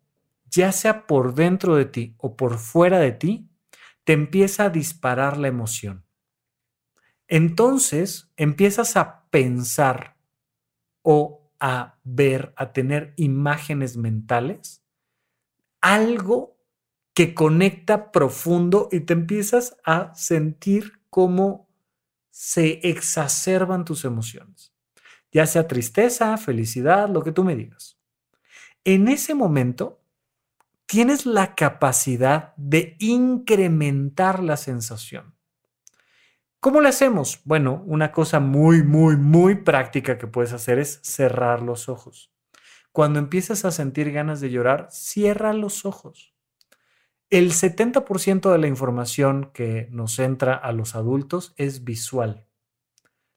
[0.49, 3.49] ya sea por dentro de ti o por fuera de ti,
[4.03, 6.05] te empieza a disparar la emoción.
[7.27, 10.17] Entonces empiezas a pensar
[11.03, 14.83] o a ver, a tener imágenes mentales,
[15.81, 16.57] algo
[17.13, 21.69] que conecta profundo y te empiezas a sentir cómo
[22.31, 24.73] se exacerban tus emociones,
[25.31, 27.98] ya sea tristeza, felicidad, lo que tú me digas.
[28.83, 30.01] En ese momento,
[30.85, 35.35] tienes la capacidad de incrementar la sensación.
[36.59, 37.41] ¿Cómo lo hacemos?
[37.45, 42.33] Bueno, una cosa muy, muy, muy práctica que puedes hacer es cerrar los ojos.
[42.91, 46.33] Cuando empiezas a sentir ganas de llorar, cierra los ojos.
[47.29, 52.47] El 70% de la información que nos entra a los adultos es visual.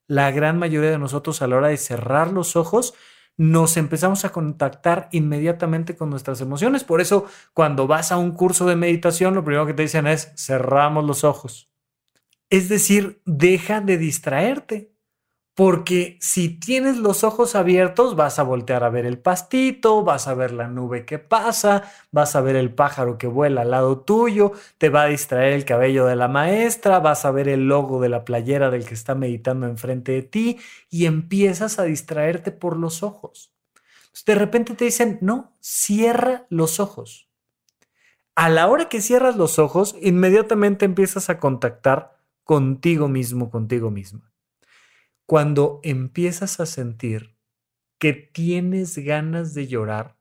[0.06, 2.94] La gran mayoría de nosotros a la hora de cerrar los ojos
[3.36, 6.84] nos empezamos a contactar inmediatamente con nuestras emociones.
[6.84, 10.32] Por eso, cuando vas a un curso de meditación, lo primero que te dicen es
[10.36, 11.70] cerramos los ojos.
[12.50, 14.91] Es decir, deja de distraerte.
[15.54, 20.32] Porque si tienes los ojos abiertos, vas a voltear a ver el pastito, vas a
[20.32, 24.52] ver la nube que pasa, vas a ver el pájaro que vuela al lado tuyo,
[24.78, 28.08] te va a distraer el cabello de la maestra, vas a ver el logo de
[28.08, 33.02] la playera del que está meditando enfrente de ti y empiezas a distraerte por los
[33.02, 33.52] ojos.
[34.26, 37.28] de repente te dicen, no, cierra los ojos.
[38.34, 44.31] A la hora que cierras los ojos, inmediatamente empiezas a contactar contigo mismo, contigo misma
[45.32, 47.38] cuando empiezas a sentir
[47.98, 50.18] que tienes ganas de llorar,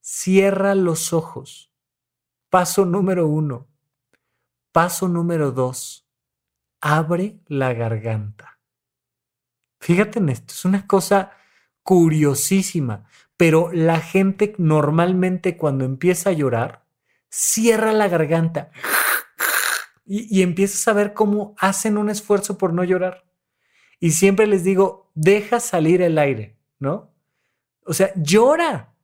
[0.00, 1.72] cierra los ojos.
[2.48, 3.66] Paso número uno.
[4.70, 6.08] Paso número dos.
[6.80, 8.60] Abre la garganta.
[9.80, 11.32] Fíjate en esto, es una cosa
[11.82, 16.84] curiosísima, pero la gente normalmente cuando empieza a llorar,
[17.28, 18.70] cierra la garganta
[20.06, 23.27] y, empiezas a ver cómo hacen un esfuerzo por no llorar.
[24.00, 27.10] Y siempre les digo, deja salir el aire, ¿no?
[27.84, 28.94] O sea, llora.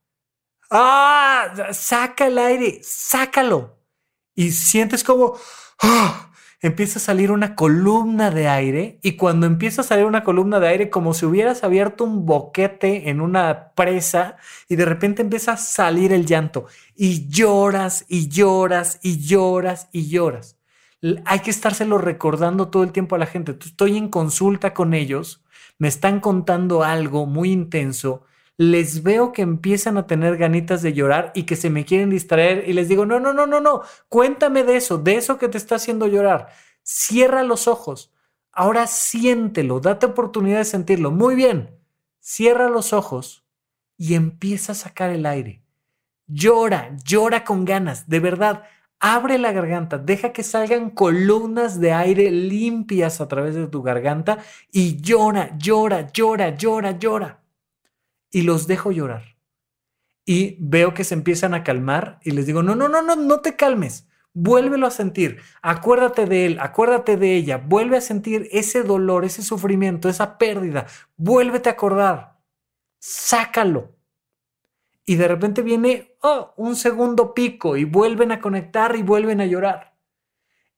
[0.71, 3.79] Ah, saca el aire, sácalo.
[4.35, 5.37] Y sientes como
[5.83, 6.31] ¡ah!
[6.61, 8.99] empieza a salir una columna de aire.
[9.03, 13.11] Y cuando empieza a salir una columna de aire, como si hubieras abierto un boquete
[13.11, 14.37] en una presa
[14.69, 16.67] y de repente empieza a salir el llanto.
[16.95, 20.57] Y lloras y lloras y lloras y lloras
[21.25, 23.57] hay que estárselo recordando todo el tiempo a la gente.
[23.61, 25.45] Estoy en consulta con ellos,
[25.79, 28.23] me están contando algo muy intenso,
[28.57, 32.69] les veo que empiezan a tener ganitas de llorar y que se me quieren distraer
[32.69, 35.59] y les digo, no, no, no, no, no, cuéntame de eso, de eso que te
[35.59, 36.49] está haciendo llorar.
[36.83, 38.13] Cierra los ojos.
[38.53, 41.11] Ahora siéntelo, date oportunidad de sentirlo.
[41.11, 41.77] Muy bien,
[42.21, 43.45] cierra los ojos
[43.97, 45.63] y empieza a sacar el aire.
[46.27, 48.65] Llora, llora con ganas, de verdad
[49.01, 54.39] abre la garganta, deja que salgan columnas de aire limpias a través de tu garganta
[54.73, 57.43] y llora, llora, llora, llora, llora.
[58.31, 59.37] Y los dejo llorar.
[60.27, 63.41] Y veo que se empiezan a calmar y les digo, no, no, no, no, no
[63.41, 64.09] te calmes.
[64.33, 65.41] Vuélvelo a sentir.
[65.63, 67.59] Acuérdate de él, acuérdate de ella.
[67.59, 70.87] Vuelve a sentir ese dolor, ese sufrimiento, esa pérdida.
[71.17, 72.39] Vuélvete a acordar.
[72.99, 73.94] Sácalo
[75.07, 79.47] y de repente viene oh, un segundo pico y vuelven a conectar y vuelven a
[79.47, 79.95] llorar.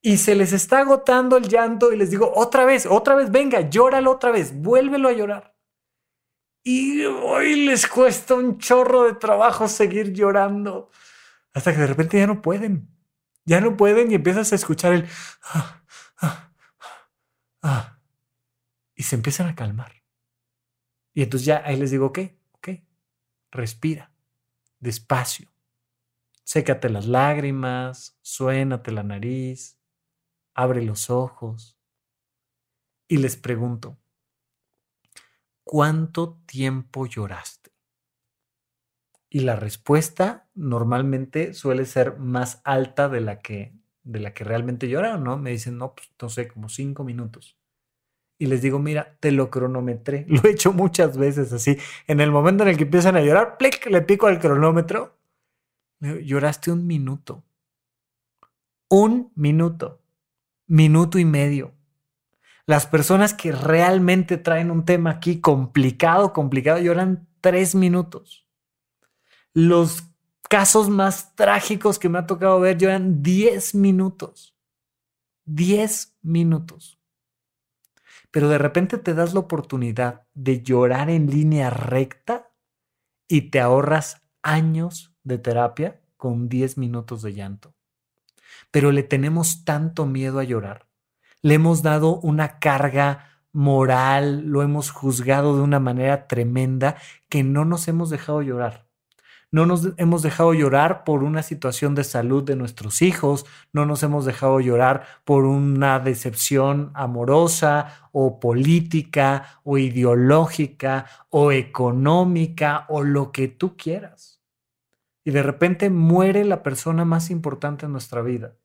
[0.01, 3.61] Y se les está agotando el llanto y les digo, otra vez, otra vez, venga,
[3.61, 5.55] llóralo otra vez, vuélvelo a llorar.
[6.63, 10.91] Y hoy les cuesta un chorro de trabajo seguir llorando.
[11.53, 12.89] Hasta que de repente ya no pueden.
[13.45, 15.07] Ya no pueden y empiezas a escuchar el...
[15.43, 15.83] Ah,
[16.17, 16.51] ah,
[17.61, 17.99] ah,
[18.93, 20.03] y se empiezan a calmar.
[21.13, 22.19] Y entonces ya ahí les digo, ok,
[22.51, 22.69] ok,
[23.51, 24.11] respira
[24.79, 25.51] despacio.
[26.43, 29.77] Sécate las lágrimas, suénate la nariz,
[30.53, 31.77] abre los ojos
[33.07, 33.97] y les pregunto,
[35.63, 37.71] ¿cuánto tiempo lloraste?
[39.29, 44.87] Y la respuesta normalmente suele ser más alta de la que, de la que realmente
[44.87, 45.37] lloraron, ¿no?
[45.37, 47.56] Me dicen, no, pues no sé, como cinco minutos
[48.39, 50.25] y les digo, mira, te lo cronometré.
[50.29, 51.77] Lo he hecho muchas veces así.
[52.07, 55.17] En el momento en el que empiezan a llorar, plic, le pico al cronómetro.
[55.99, 57.43] Lloraste un minuto.
[58.89, 60.01] Un minuto.
[60.67, 61.73] Minuto y medio.
[62.65, 68.45] Las personas que realmente traen un tema aquí complicado, complicado, lloran tres minutos.
[69.53, 70.03] Los
[70.49, 74.55] casos más trágicos que me ha tocado ver lloran diez minutos.
[75.45, 76.96] Diez minutos
[78.37, 82.51] pero de repente te das la oportunidad de llorar en línea recta
[83.27, 87.73] y te ahorras años de terapia con 10 minutos de llanto.
[88.69, 90.87] Pero le tenemos tanto miedo a llorar.
[91.41, 96.95] Le hemos dado una carga moral, lo hemos juzgado de una manera tremenda
[97.29, 98.86] que no nos hemos dejado llorar.
[99.49, 104.03] No nos hemos dejado llorar por una situación de salud de nuestros hijos, no nos
[104.03, 113.31] hemos dejado llorar por una decepción amorosa o política o ideológica o económica o lo
[113.31, 114.41] que tú quieras.
[115.23, 118.57] Y de repente muere la persona más importante en nuestra vida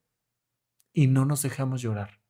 [0.92, 2.20] y no nos dejamos llorar.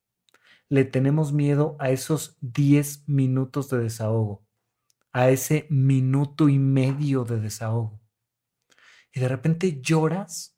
[0.68, 4.44] Le tenemos miedo a esos 10 minutos de desahogo,
[5.10, 8.01] a ese minuto y medio de desahogo
[9.12, 10.56] y de repente lloras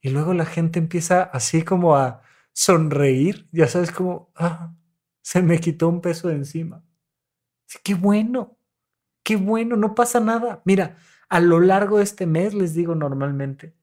[0.00, 2.22] y luego la gente empieza así como a
[2.52, 4.74] sonreír, ya sabes como, ah,
[5.22, 6.84] se me quitó un peso de encima.
[7.82, 8.58] qué bueno,
[9.24, 10.60] Qué bueno, no pasa nada.
[10.66, 10.98] Mira,
[11.30, 13.74] a lo largo de este mes, les digo normalmente,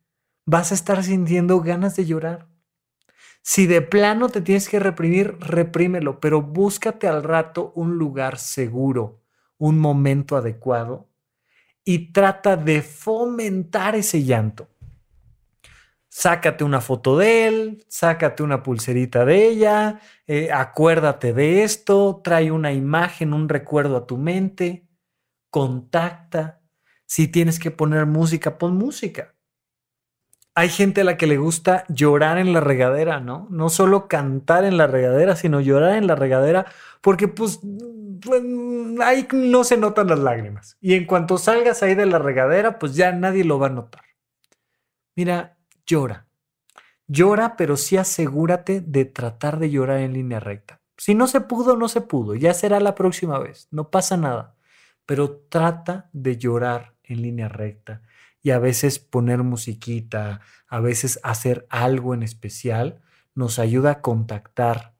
[0.46, 2.48] vas a estar sintiendo ganas de llorar.
[3.42, 9.24] Si de plano te tienes que reprimir, reprímelo, pero búscate al rato un lugar seguro,
[9.58, 11.11] un momento adecuado
[11.84, 14.70] y trata de fomentar ese llanto.
[16.10, 22.52] Sácate una foto de él, sácate una pulserita de ella, eh, acuérdate de esto, trae
[22.52, 24.88] una imagen, un recuerdo a tu mente,
[25.50, 26.62] contacta.
[27.06, 29.31] Si tienes que poner música, pon música
[30.54, 33.48] hay gente a la que le gusta llorar en la regadera, ¿no?
[33.50, 36.66] No solo cantar en la regadera, sino llorar en la regadera,
[37.00, 37.62] porque pues,
[38.22, 38.44] pues,
[39.02, 40.78] ahí no se notan las lágrimas.
[40.82, 44.04] Y en cuanto salgas ahí de la regadera, pues ya nadie lo va a notar.
[45.16, 46.28] Mira, llora.
[47.08, 50.82] Llora, pero sí asegúrate de tratar de llorar en línea recta.
[50.98, 52.36] Si no se pudo, no se pudo.
[52.36, 53.68] Ya será la próxima vez.
[53.72, 54.56] No pasa nada.
[55.06, 58.02] Pero trata de llorar en línea recta
[58.42, 63.02] y a veces poner musiquita, a veces hacer algo en especial,
[63.36, 64.96] nos ayuda a contactar,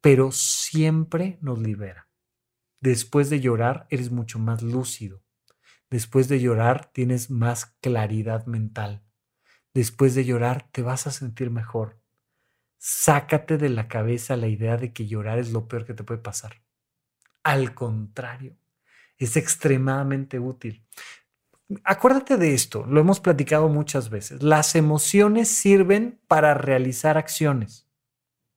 [0.00, 2.08] pero siempre nos libera.
[2.80, 5.22] Después de llorar eres mucho más lúcido.
[5.90, 9.02] Después de llorar tienes más claridad mental.
[9.74, 11.98] Después de llorar te vas a sentir mejor.
[12.78, 16.20] Sácate de la cabeza la idea de que llorar es lo peor que te puede
[16.20, 16.62] pasar.
[17.42, 18.56] Al contrario,
[19.16, 20.86] es extremadamente útil
[21.84, 24.42] acuérdate de esto, lo hemos platicado muchas veces.
[24.42, 27.86] Las emociones sirven para realizar acciones.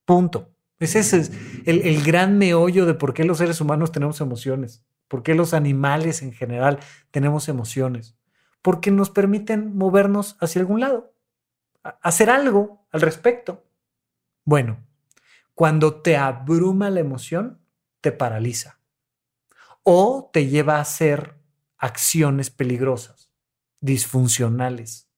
[0.06, 0.50] Punto.
[0.80, 1.32] Ese es
[1.66, 6.24] el, gran meollo de por qué los seres humanos tenemos emociones, por qué los animales
[6.24, 6.80] en general
[7.12, 8.18] tenemos emociones.
[8.64, 11.14] Porque nos permiten movernos hacia algún lado,
[12.02, 13.64] hacer algo al respecto.
[14.44, 14.84] Bueno,
[15.54, 17.60] cuando te abruma la emoción,
[18.02, 18.80] te paraliza
[19.84, 21.41] o te lleva a hacer
[21.82, 23.30] acciones peligrosas,
[23.82, 25.10] disfuncionales.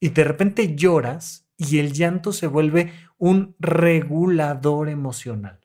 [0.00, 5.60] Y de repente lloras y el llanto se vuelve un regulador emocional.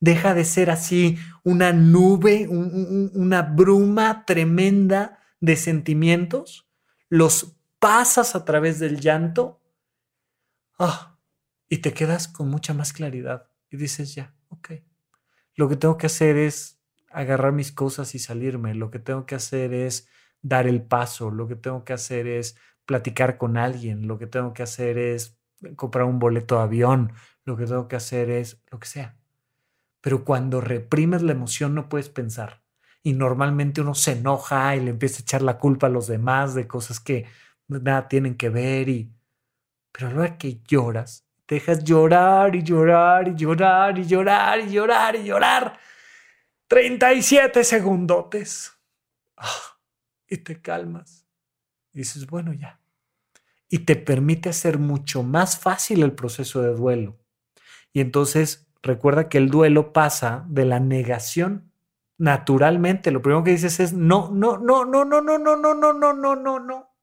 [0.00, 6.68] Deja de ser así una nube, una bruma tremenda de sentimientos,
[7.08, 9.60] los pasas a través del llanto
[10.78, 11.16] ah,
[11.68, 14.72] y te quedas con mucha más claridad y dices ya, ok,
[15.54, 16.81] lo que tengo que hacer es
[17.12, 18.74] agarrar mis cosas y salirme.
[18.74, 20.08] Lo que tengo que hacer es
[20.42, 21.30] dar el paso.
[21.30, 24.06] Lo que tengo que hacer es platicar con alguien.
[24.06, 25.38] Lo que tengo que hacer es
[25.76, 27.12] comprar un boleto de avión.
[27.44, 29.16] Lo que tengo que hacer es lo que sea.
[30.00, 32.62] Pero cuando reprimes la emoción no puedes pensar.
[33.02, 36.54] Y normalmente uno se enoja y le empieza a echar la culpa a los demás
[36.54, 37.26] de cosas que
[37.68, 38.88] nada tienen que ver.
[38.88, 39.12] Y...
[39.92, 45.24] Pero luego que lloras, dejas llorar y llorar y llorar y llorar y llorar y
[45.24, 45.78] llorar
[46.72, 48.72] 37 segundotes.
[49.36, 49.76] Ah,
[50.26, 51.26] y te calmas.
[51.92, 52.80] Y dices, bueno, ya.
[53.68, 57.18] Y te permite hacer mucho más fácil el proceso de duelo.
[57.92, 61.70] Y entonces recuerda que el duelo pasa de la negación.
[62.16, 65.92] Naturalmente, lo primero que dices es, no, no, no, no, no, no, no, no, no,
[65.92, 66.96] no, no, no, no.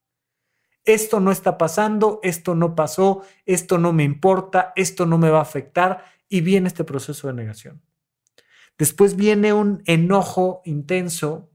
[0.83, 5.37] Esto no está pasando, esto no pasó, esto no me importa, esto no me va
[5.37, 6.05] a afectar.
[6.27, 7.83] Y viene este proceso de negación.
[8.79, 11.51] Después viene un enojo intenso,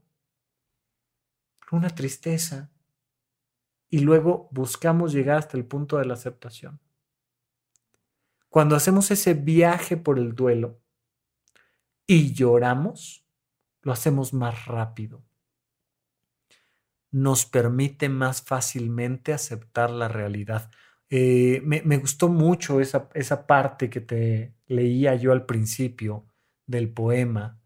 [1.71, 2.71] una tristeza,
[3.89, 6.79] y luego buscamos llegar hasta el punto de la aceptación.
[8.47, 10.79] Cuando hacemos ese viaje por el duelo
[12.05, 13.27] y lloramos,
[13.81, 15.25] lo hacemos más rápido.
[17.09, 20.69] Nos permite más fácilmente aceptar la realidad.
[21.09, 26.27] Eh, me, me, gustó mucho esa, esa parte que te leía yo al principio
[26.67, 27.59] del poema,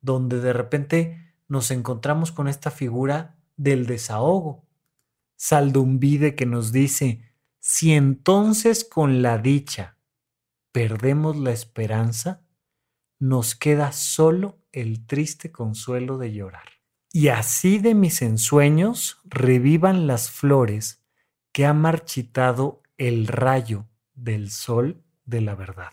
[0.00, 4.64] donde de repente nos encontramos con esta figura del desahogo.
[5.36, 7.22] Saldumbide que nos dice,
[7.58, 9.98] si entonces con la dicha
[10.72, 12.42] perdemos la esperanza,
[13.18, 16.68] nos queda solo el triste consuelo de llorar.
[17.12, 21.02] Y así de mis ensueños revivan las flores
[21.52, 25.92] que ha marchitado el rayo del sol de la verdad.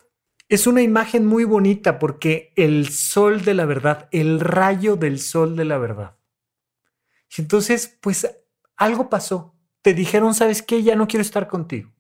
[0.54, 5.56] Es una imagen muy bonita porque el sol de la verdad, el rayo del sol
[5.56, 6.16] de la verdad.
[7.36, 8.30] Y entonces, pues
[8.76, 9.56] algo pasó.
[9.82, 10.84] Te dijeron, ¿sabes qué?
[10.84, 11.92] Ya no quiero estar contigo.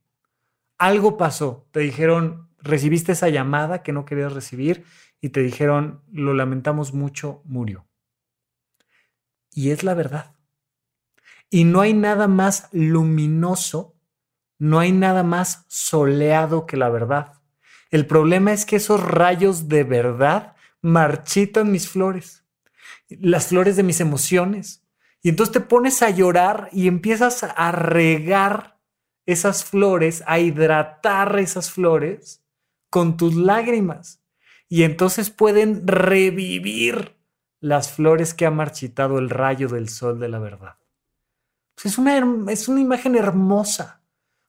[0.77, 1.67] Algo pasó.
[1.71, 4.85] Te dijeron, recibiste esa llamada que no querías recibir
[5.19, 7.87] y te dijeron, lo lamentamos mucho, murió.
[9.49, 10.35] Y es la verdad.
[11.49, 13.95] Y no hay nada más luminoso,
[14.59, 17.39] no hay nada más soleado que la verdad.
[17.93, 22.43] El problema es que esos rayos de verdad marchitan mis flores.
[23.07, 24.83] las flores de mis emociones.
[25.21, 28.79] Y entonces te pones a llorar y empiezas a regar
[29.27, 32.43] esas flores, a hidratar esas flores
[32.89, 34.23] con tus lágrimas.
[34.67, 37.15] Y entonces pueden revivir
[37.59, 40.79] las flores que ha marchitado el rayo del sol de la verdad.
[41.83, 42.17] Es una,
[42.51, 44.01] es una imagen hermosa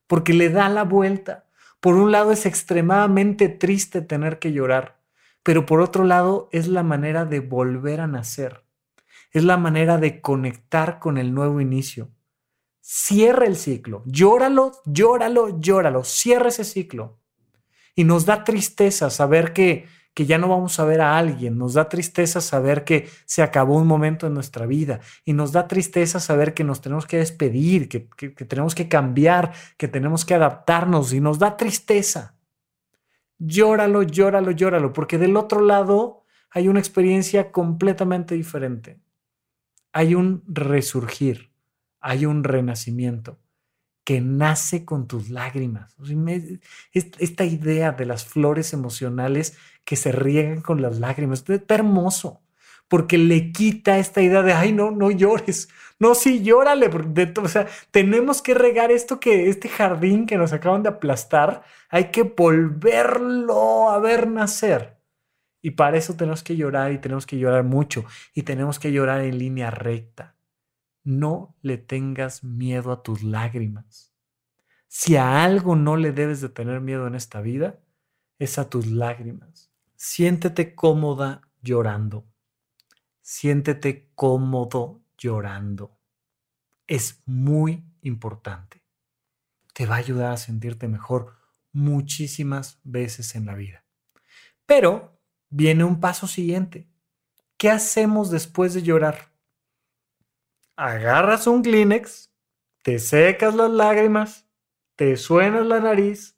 [0.07, 1.44] porque le da la vuelta.
[1.85, 5.03] Por un lado es extremadamente triste tener que llorar,
[5.43, 8.65] pero por otro lado es la manera de volver a nacer.
[9.33, 12.09] Es la manera de conectar con el nuevo inicio.
[12.81, 17.21] Cierra el ciclo, llóralo, llóralo, llóralo, cierra ese ciclo.
[17.95, 21.75] Y nos da tristeza saber que que ya no vamos a ver a alguien, nos
[21.75, 26.21] da tristeza saber que se acabó un momento en nuestra vida y nos da tristeza
[26.21, 28.01] saber que nos tenemos que despedir, que,
[28.47, 32.37] tenemos que cambiar, que tenemos que adaptarnos y nos da tristeza.
[33.39, 39.01] Llóralo, llóralo, llóralo, porque del otro lado hay una experiencia completamente diferente.
[39.93, 41.51] Hay un resurgir,
[42.01, 43.44] hay un renacimiento
[44.05, 45.97] que nace con tus lágrimas.
[46.93, 51.45] Esta idea de las flores emocionales que se riegan con las lágrimas.
[51.49, 52.43] Está hermoso,
[52.89, 55.69] porque le quita esta idea de, ay, no, no llores.
[55.99, 56.91] No, sí, llórale.
[57.43, 62.11] o sea, tenemos que regar esto que, este jardín que nos acaban de aplastar, hay
[62.11, 64.99] que volverlo a ver nacer.
[65.63, 69.23] Y para eso tenemos que llorar y tenemos que llorar mucho y tenemos que llorar
[69.23, 70.34] en línea recta.
[71.05, 74.15] No le tengas miedo a tus lágrimas.
[74.89, 77.79] Si a algo no le debes de tener miedo en esta vida,
[78.39, 79.71] es a tus lágrimas.
[79.97, 82.27] Siéntete cómoda llorando.
[83.21, 85.99] Siéntete cómodo llorando.
[86.87, 88.83] Es muy importante.
[89.75, 91.37] Te va a ayudar a sentirte mejor
[91.73, 93.85] muchísimas veces en la vida.
[94.65, 96.89] Pero viene un paso siguiente.
[97.59, 99.34] ¿Qué hacemos después de llorar?
[100.77, 102.33] Agarras un Kleenex,
[102.83, 104.47] te secas las lágrimas,
[104.97, 106.37] te suenas la nariz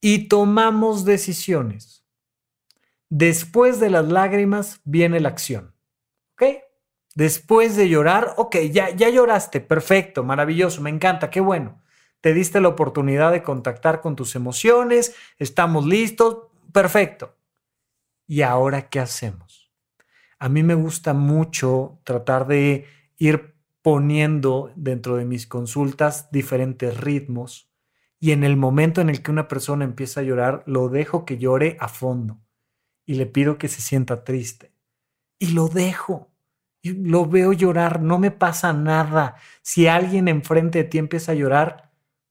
[0.00, 2.04] y tomamos decisiones.
[3.08, 5.72] Después de las lágrimas viene la acción.
[6.32, 6.58] ¿Ok?
[7.14, 11.80] Después de llorar, ok, ya, ya lloraste, perfecto, maravilloso, me encanta, qué bueno.
[12.20, 17.36] Te diste la oportunidad de contactar con tus emociones, estamos listos, perfecto.
[18.26, 19.65] ¿Y ahora qué hacemos?
[20.38, 27.70] A mí me gusta mucho tratar de ir poniendo dentro de mis consultas diferentes ritmos
[28.18, 31.38] y en el momento en el que una persona empieza a llorar, lo dejo que
[31.38, 32.40] llore a fondo
[33.04, 34.72] y le pido que se sienta triste.
[35.38, 36.32] Y lo dejo.
[36.82, 39.36] Y lo veo llorar, no me pasa nada.
[39.62, 41.85] Si alguien enfrente de ti empieza a llorar,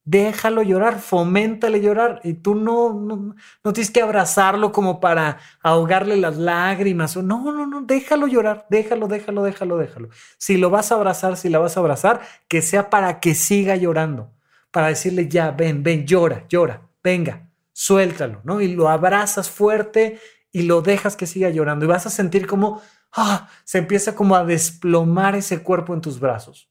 [0.06, 2.22] déjalo llorar, foméntale llorar.
[2.24, 7.18] Y tú no, no, no tienes que abrazarlo como para ahogarle las lágrimas.
[7.18, 10.10] No, no, no, déjalo llorar, déjalo, déjalo, déjalo, déjalo.
[10.38, 13.76] Si lo vas a abrazar, si la vas a abrazar, que sea para que siga
[13.76, 14.32] llorando.
[14.72, 18.62] Para decirle, ya, ven, ven, llora, llora, venga, suéltalo, ¿no?
[18.62, 20.20] Y lo abrazas fuerte
[20.52, 22.82] y lo dejas que siga llorando y vas a sentir como
[23.16, 26.70] ah, se empieza como a desplomar ese cuerpo en tus brazos.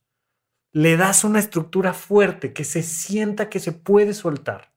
[0.74, 4.72] Le das una estructura fuerte que se sienta que se puede soltar.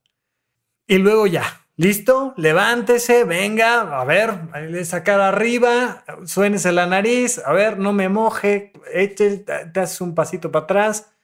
[0.86, 7.80] Y luego ya, listo, levántese, venga, a ver, sacar arriba, suénese la nariz, a ver,
[7.80, 11.16] no me moje, eche, te haces un pasito para atrás.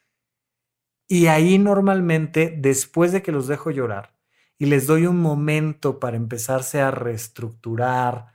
[1.07, 4.15] Y ahí normalmente, después de que los dejo llorar,
[4.57, 8.33] y les doy un momento para empezarse a reestructurar,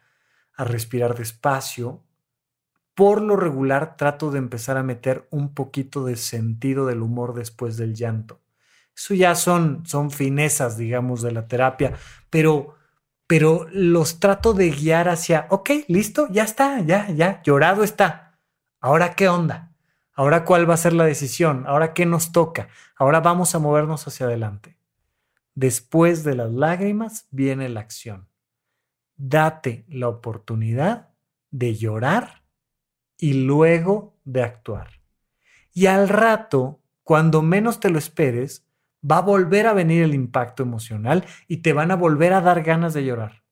[0.54, 2.04] a respirar despacio,
[2.98, 7.76] por lo regular trato de empezar a meter un poquito de sentido del humor después
[7.76, 8.40] del llanto.
[8.92, 11.92] Eso ya son, son finezas, digamos, de la terapia,
[12.28, 12.74] pero,
[13.28, 18.40] pero los trato de guiar hacia, ok, listo, ya está, ya, ya, llorado está.
[18.80, 19.76] Ahora, ¿qué onda?
[20.12, 21.66] Ahora, ¿cuál va a ser la decisión?
[21.68, 22.66] Ahora, ¿qué nos toca?
[22.96, 24.76] Ahora vamos a movernos hacia adelante.
[25.54, 28.26] Después de las lágrimas viene la acción.
[29.14, 31.10] Date la oportunidad
[31.52, 32.37] de llorar
[33.18, 35.00] y luego de actuar.
[35.72, 38.66] Y al rato, cuando menos te lo esperes,
[39.08, 42.62] va a volver a venir el impacto emocional y te van a volver a dar
[42.62, 43.44] ganas de llorar.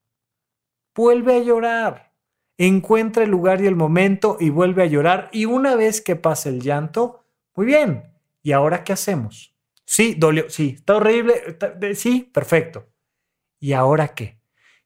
[0.94, 2.12] Vuelve a llorar.
[2.58, 5.28] Encuentra el lugar y el momento y vuelve a llorar.
[5.32, 8.04] Y una vez que pase el llanto, muy bien.
[8.42, 9.54] ¿Y ahora qué hacemos?
[9.84, 11.58] Sí, dolió, sí, está horrible,
[11.94, 12.88] sí, perfecto.
[13.60, 14.40] ¿Y ahora qué?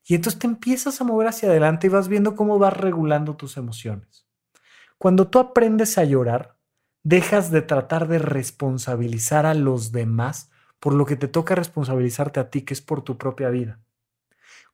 [0.05, 3.57] Y entonces te empiezas a mover hacia adelante y vas viendo cómo vas regulando tus
[3.57, 4.27] emociones.
[5.01, 6.59] Cuando tú aprendes a llorar,
[7.03, 12.51] dejas de tratar de responsabilizar a los demás por lo que te toca responsabilizarte a
[12.51, 13.81] ti, que es por tu propia vida.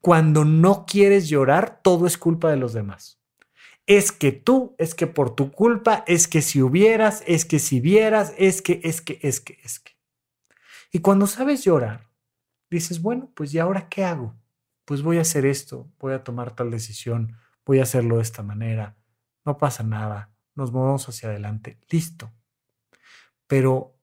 [0.01, 3.21] Cuando no quieres llorar, todo es culpa de los demás.
[3.87, 7.79] es que tú, es que por tu culpa, es que si hubieras, es que si
[7.79, 9.93] vieras, es que, es que, es que, es que.
[10.91, 12.11] Y cuando sabes llorar,
[12.69, 14.35] dices, bueno, pues ¿y ahora qué hago?
[14.87, 18.43] Pues voy a hacer esto, voy a tomar tal decisión, voy a hacerlo de esta
[18.43, 18.97] manera,
[19.47, 22.33] no pasa nada, nos movemos hacia adelante, listo.
[23.47, 23.97] Pero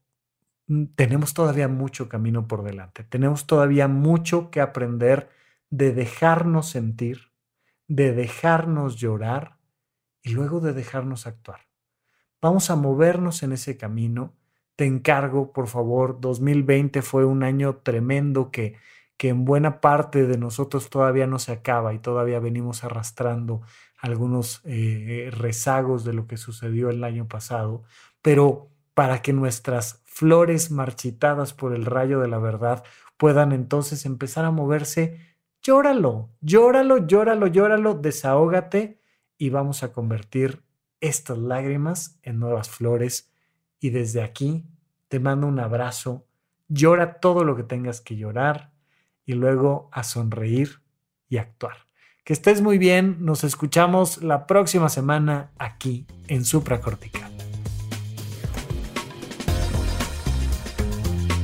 [0.67, 5.29] mm, tenemos todavía mucho camino por delante, tenemos todavía mucho que aprender
[5.69, 7.31] de dejarnos sentir,
[7.87, 9.59] de dejarnos llorar
[10.21, 11.67] y luego de dejarnos actuar.
[12.41, 14.33] Vamos a movernos en ese camino.
[14.75, 18.75] Te encargo, por favor, 2020 fue un año tremendo que,
[19.17, 23.61] que en buena parte de nosotros todavía no se acaba y todavía venimos arrastrando
[24.03, 27.83] algunos eh, rezagos de lo que sucedió el año pasado,
[28.21, 32.83] pero para que nuestras flores marchitadas por el rayo de la verdad
[33.15, 38.99] puedan entonces empezar a moverse, llóralo, llóralo, llóralo, llóralo, desahógate
[39.37, 40.65] y vamos a convertir
[40.99, 43.31] estas lágrimas en nuevas flores.
[43.79, 44.65] Y desde aquí
[45.07, 46.27] te mando un abrazo,
[46.67, 48.73] llora todo lo que tengas que llorar
[49.25, 50.81] y luego a sonreír
[51.29, 51.77] y actuar.
[52.23, 57.29] Que estés muy bien, nos escuchamos la próxima semana aquí en Supracortical.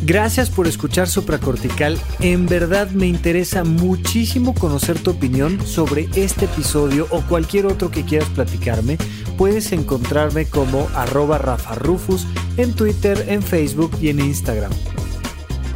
[0.06, 2.00] Gracias por escuchar Supracortical.
[2.22, 8.06] En verdad me interesa muchísimo conocer tu opinión sobre este episodio o cualquier otro que
[8.06, 8.98] quieras platicarme.
[9.38, 12.26] Puedes encontrarme como arroba Rafa Rufus
[12.56, 14.72] en Twitter, en Facebook y en Instagram.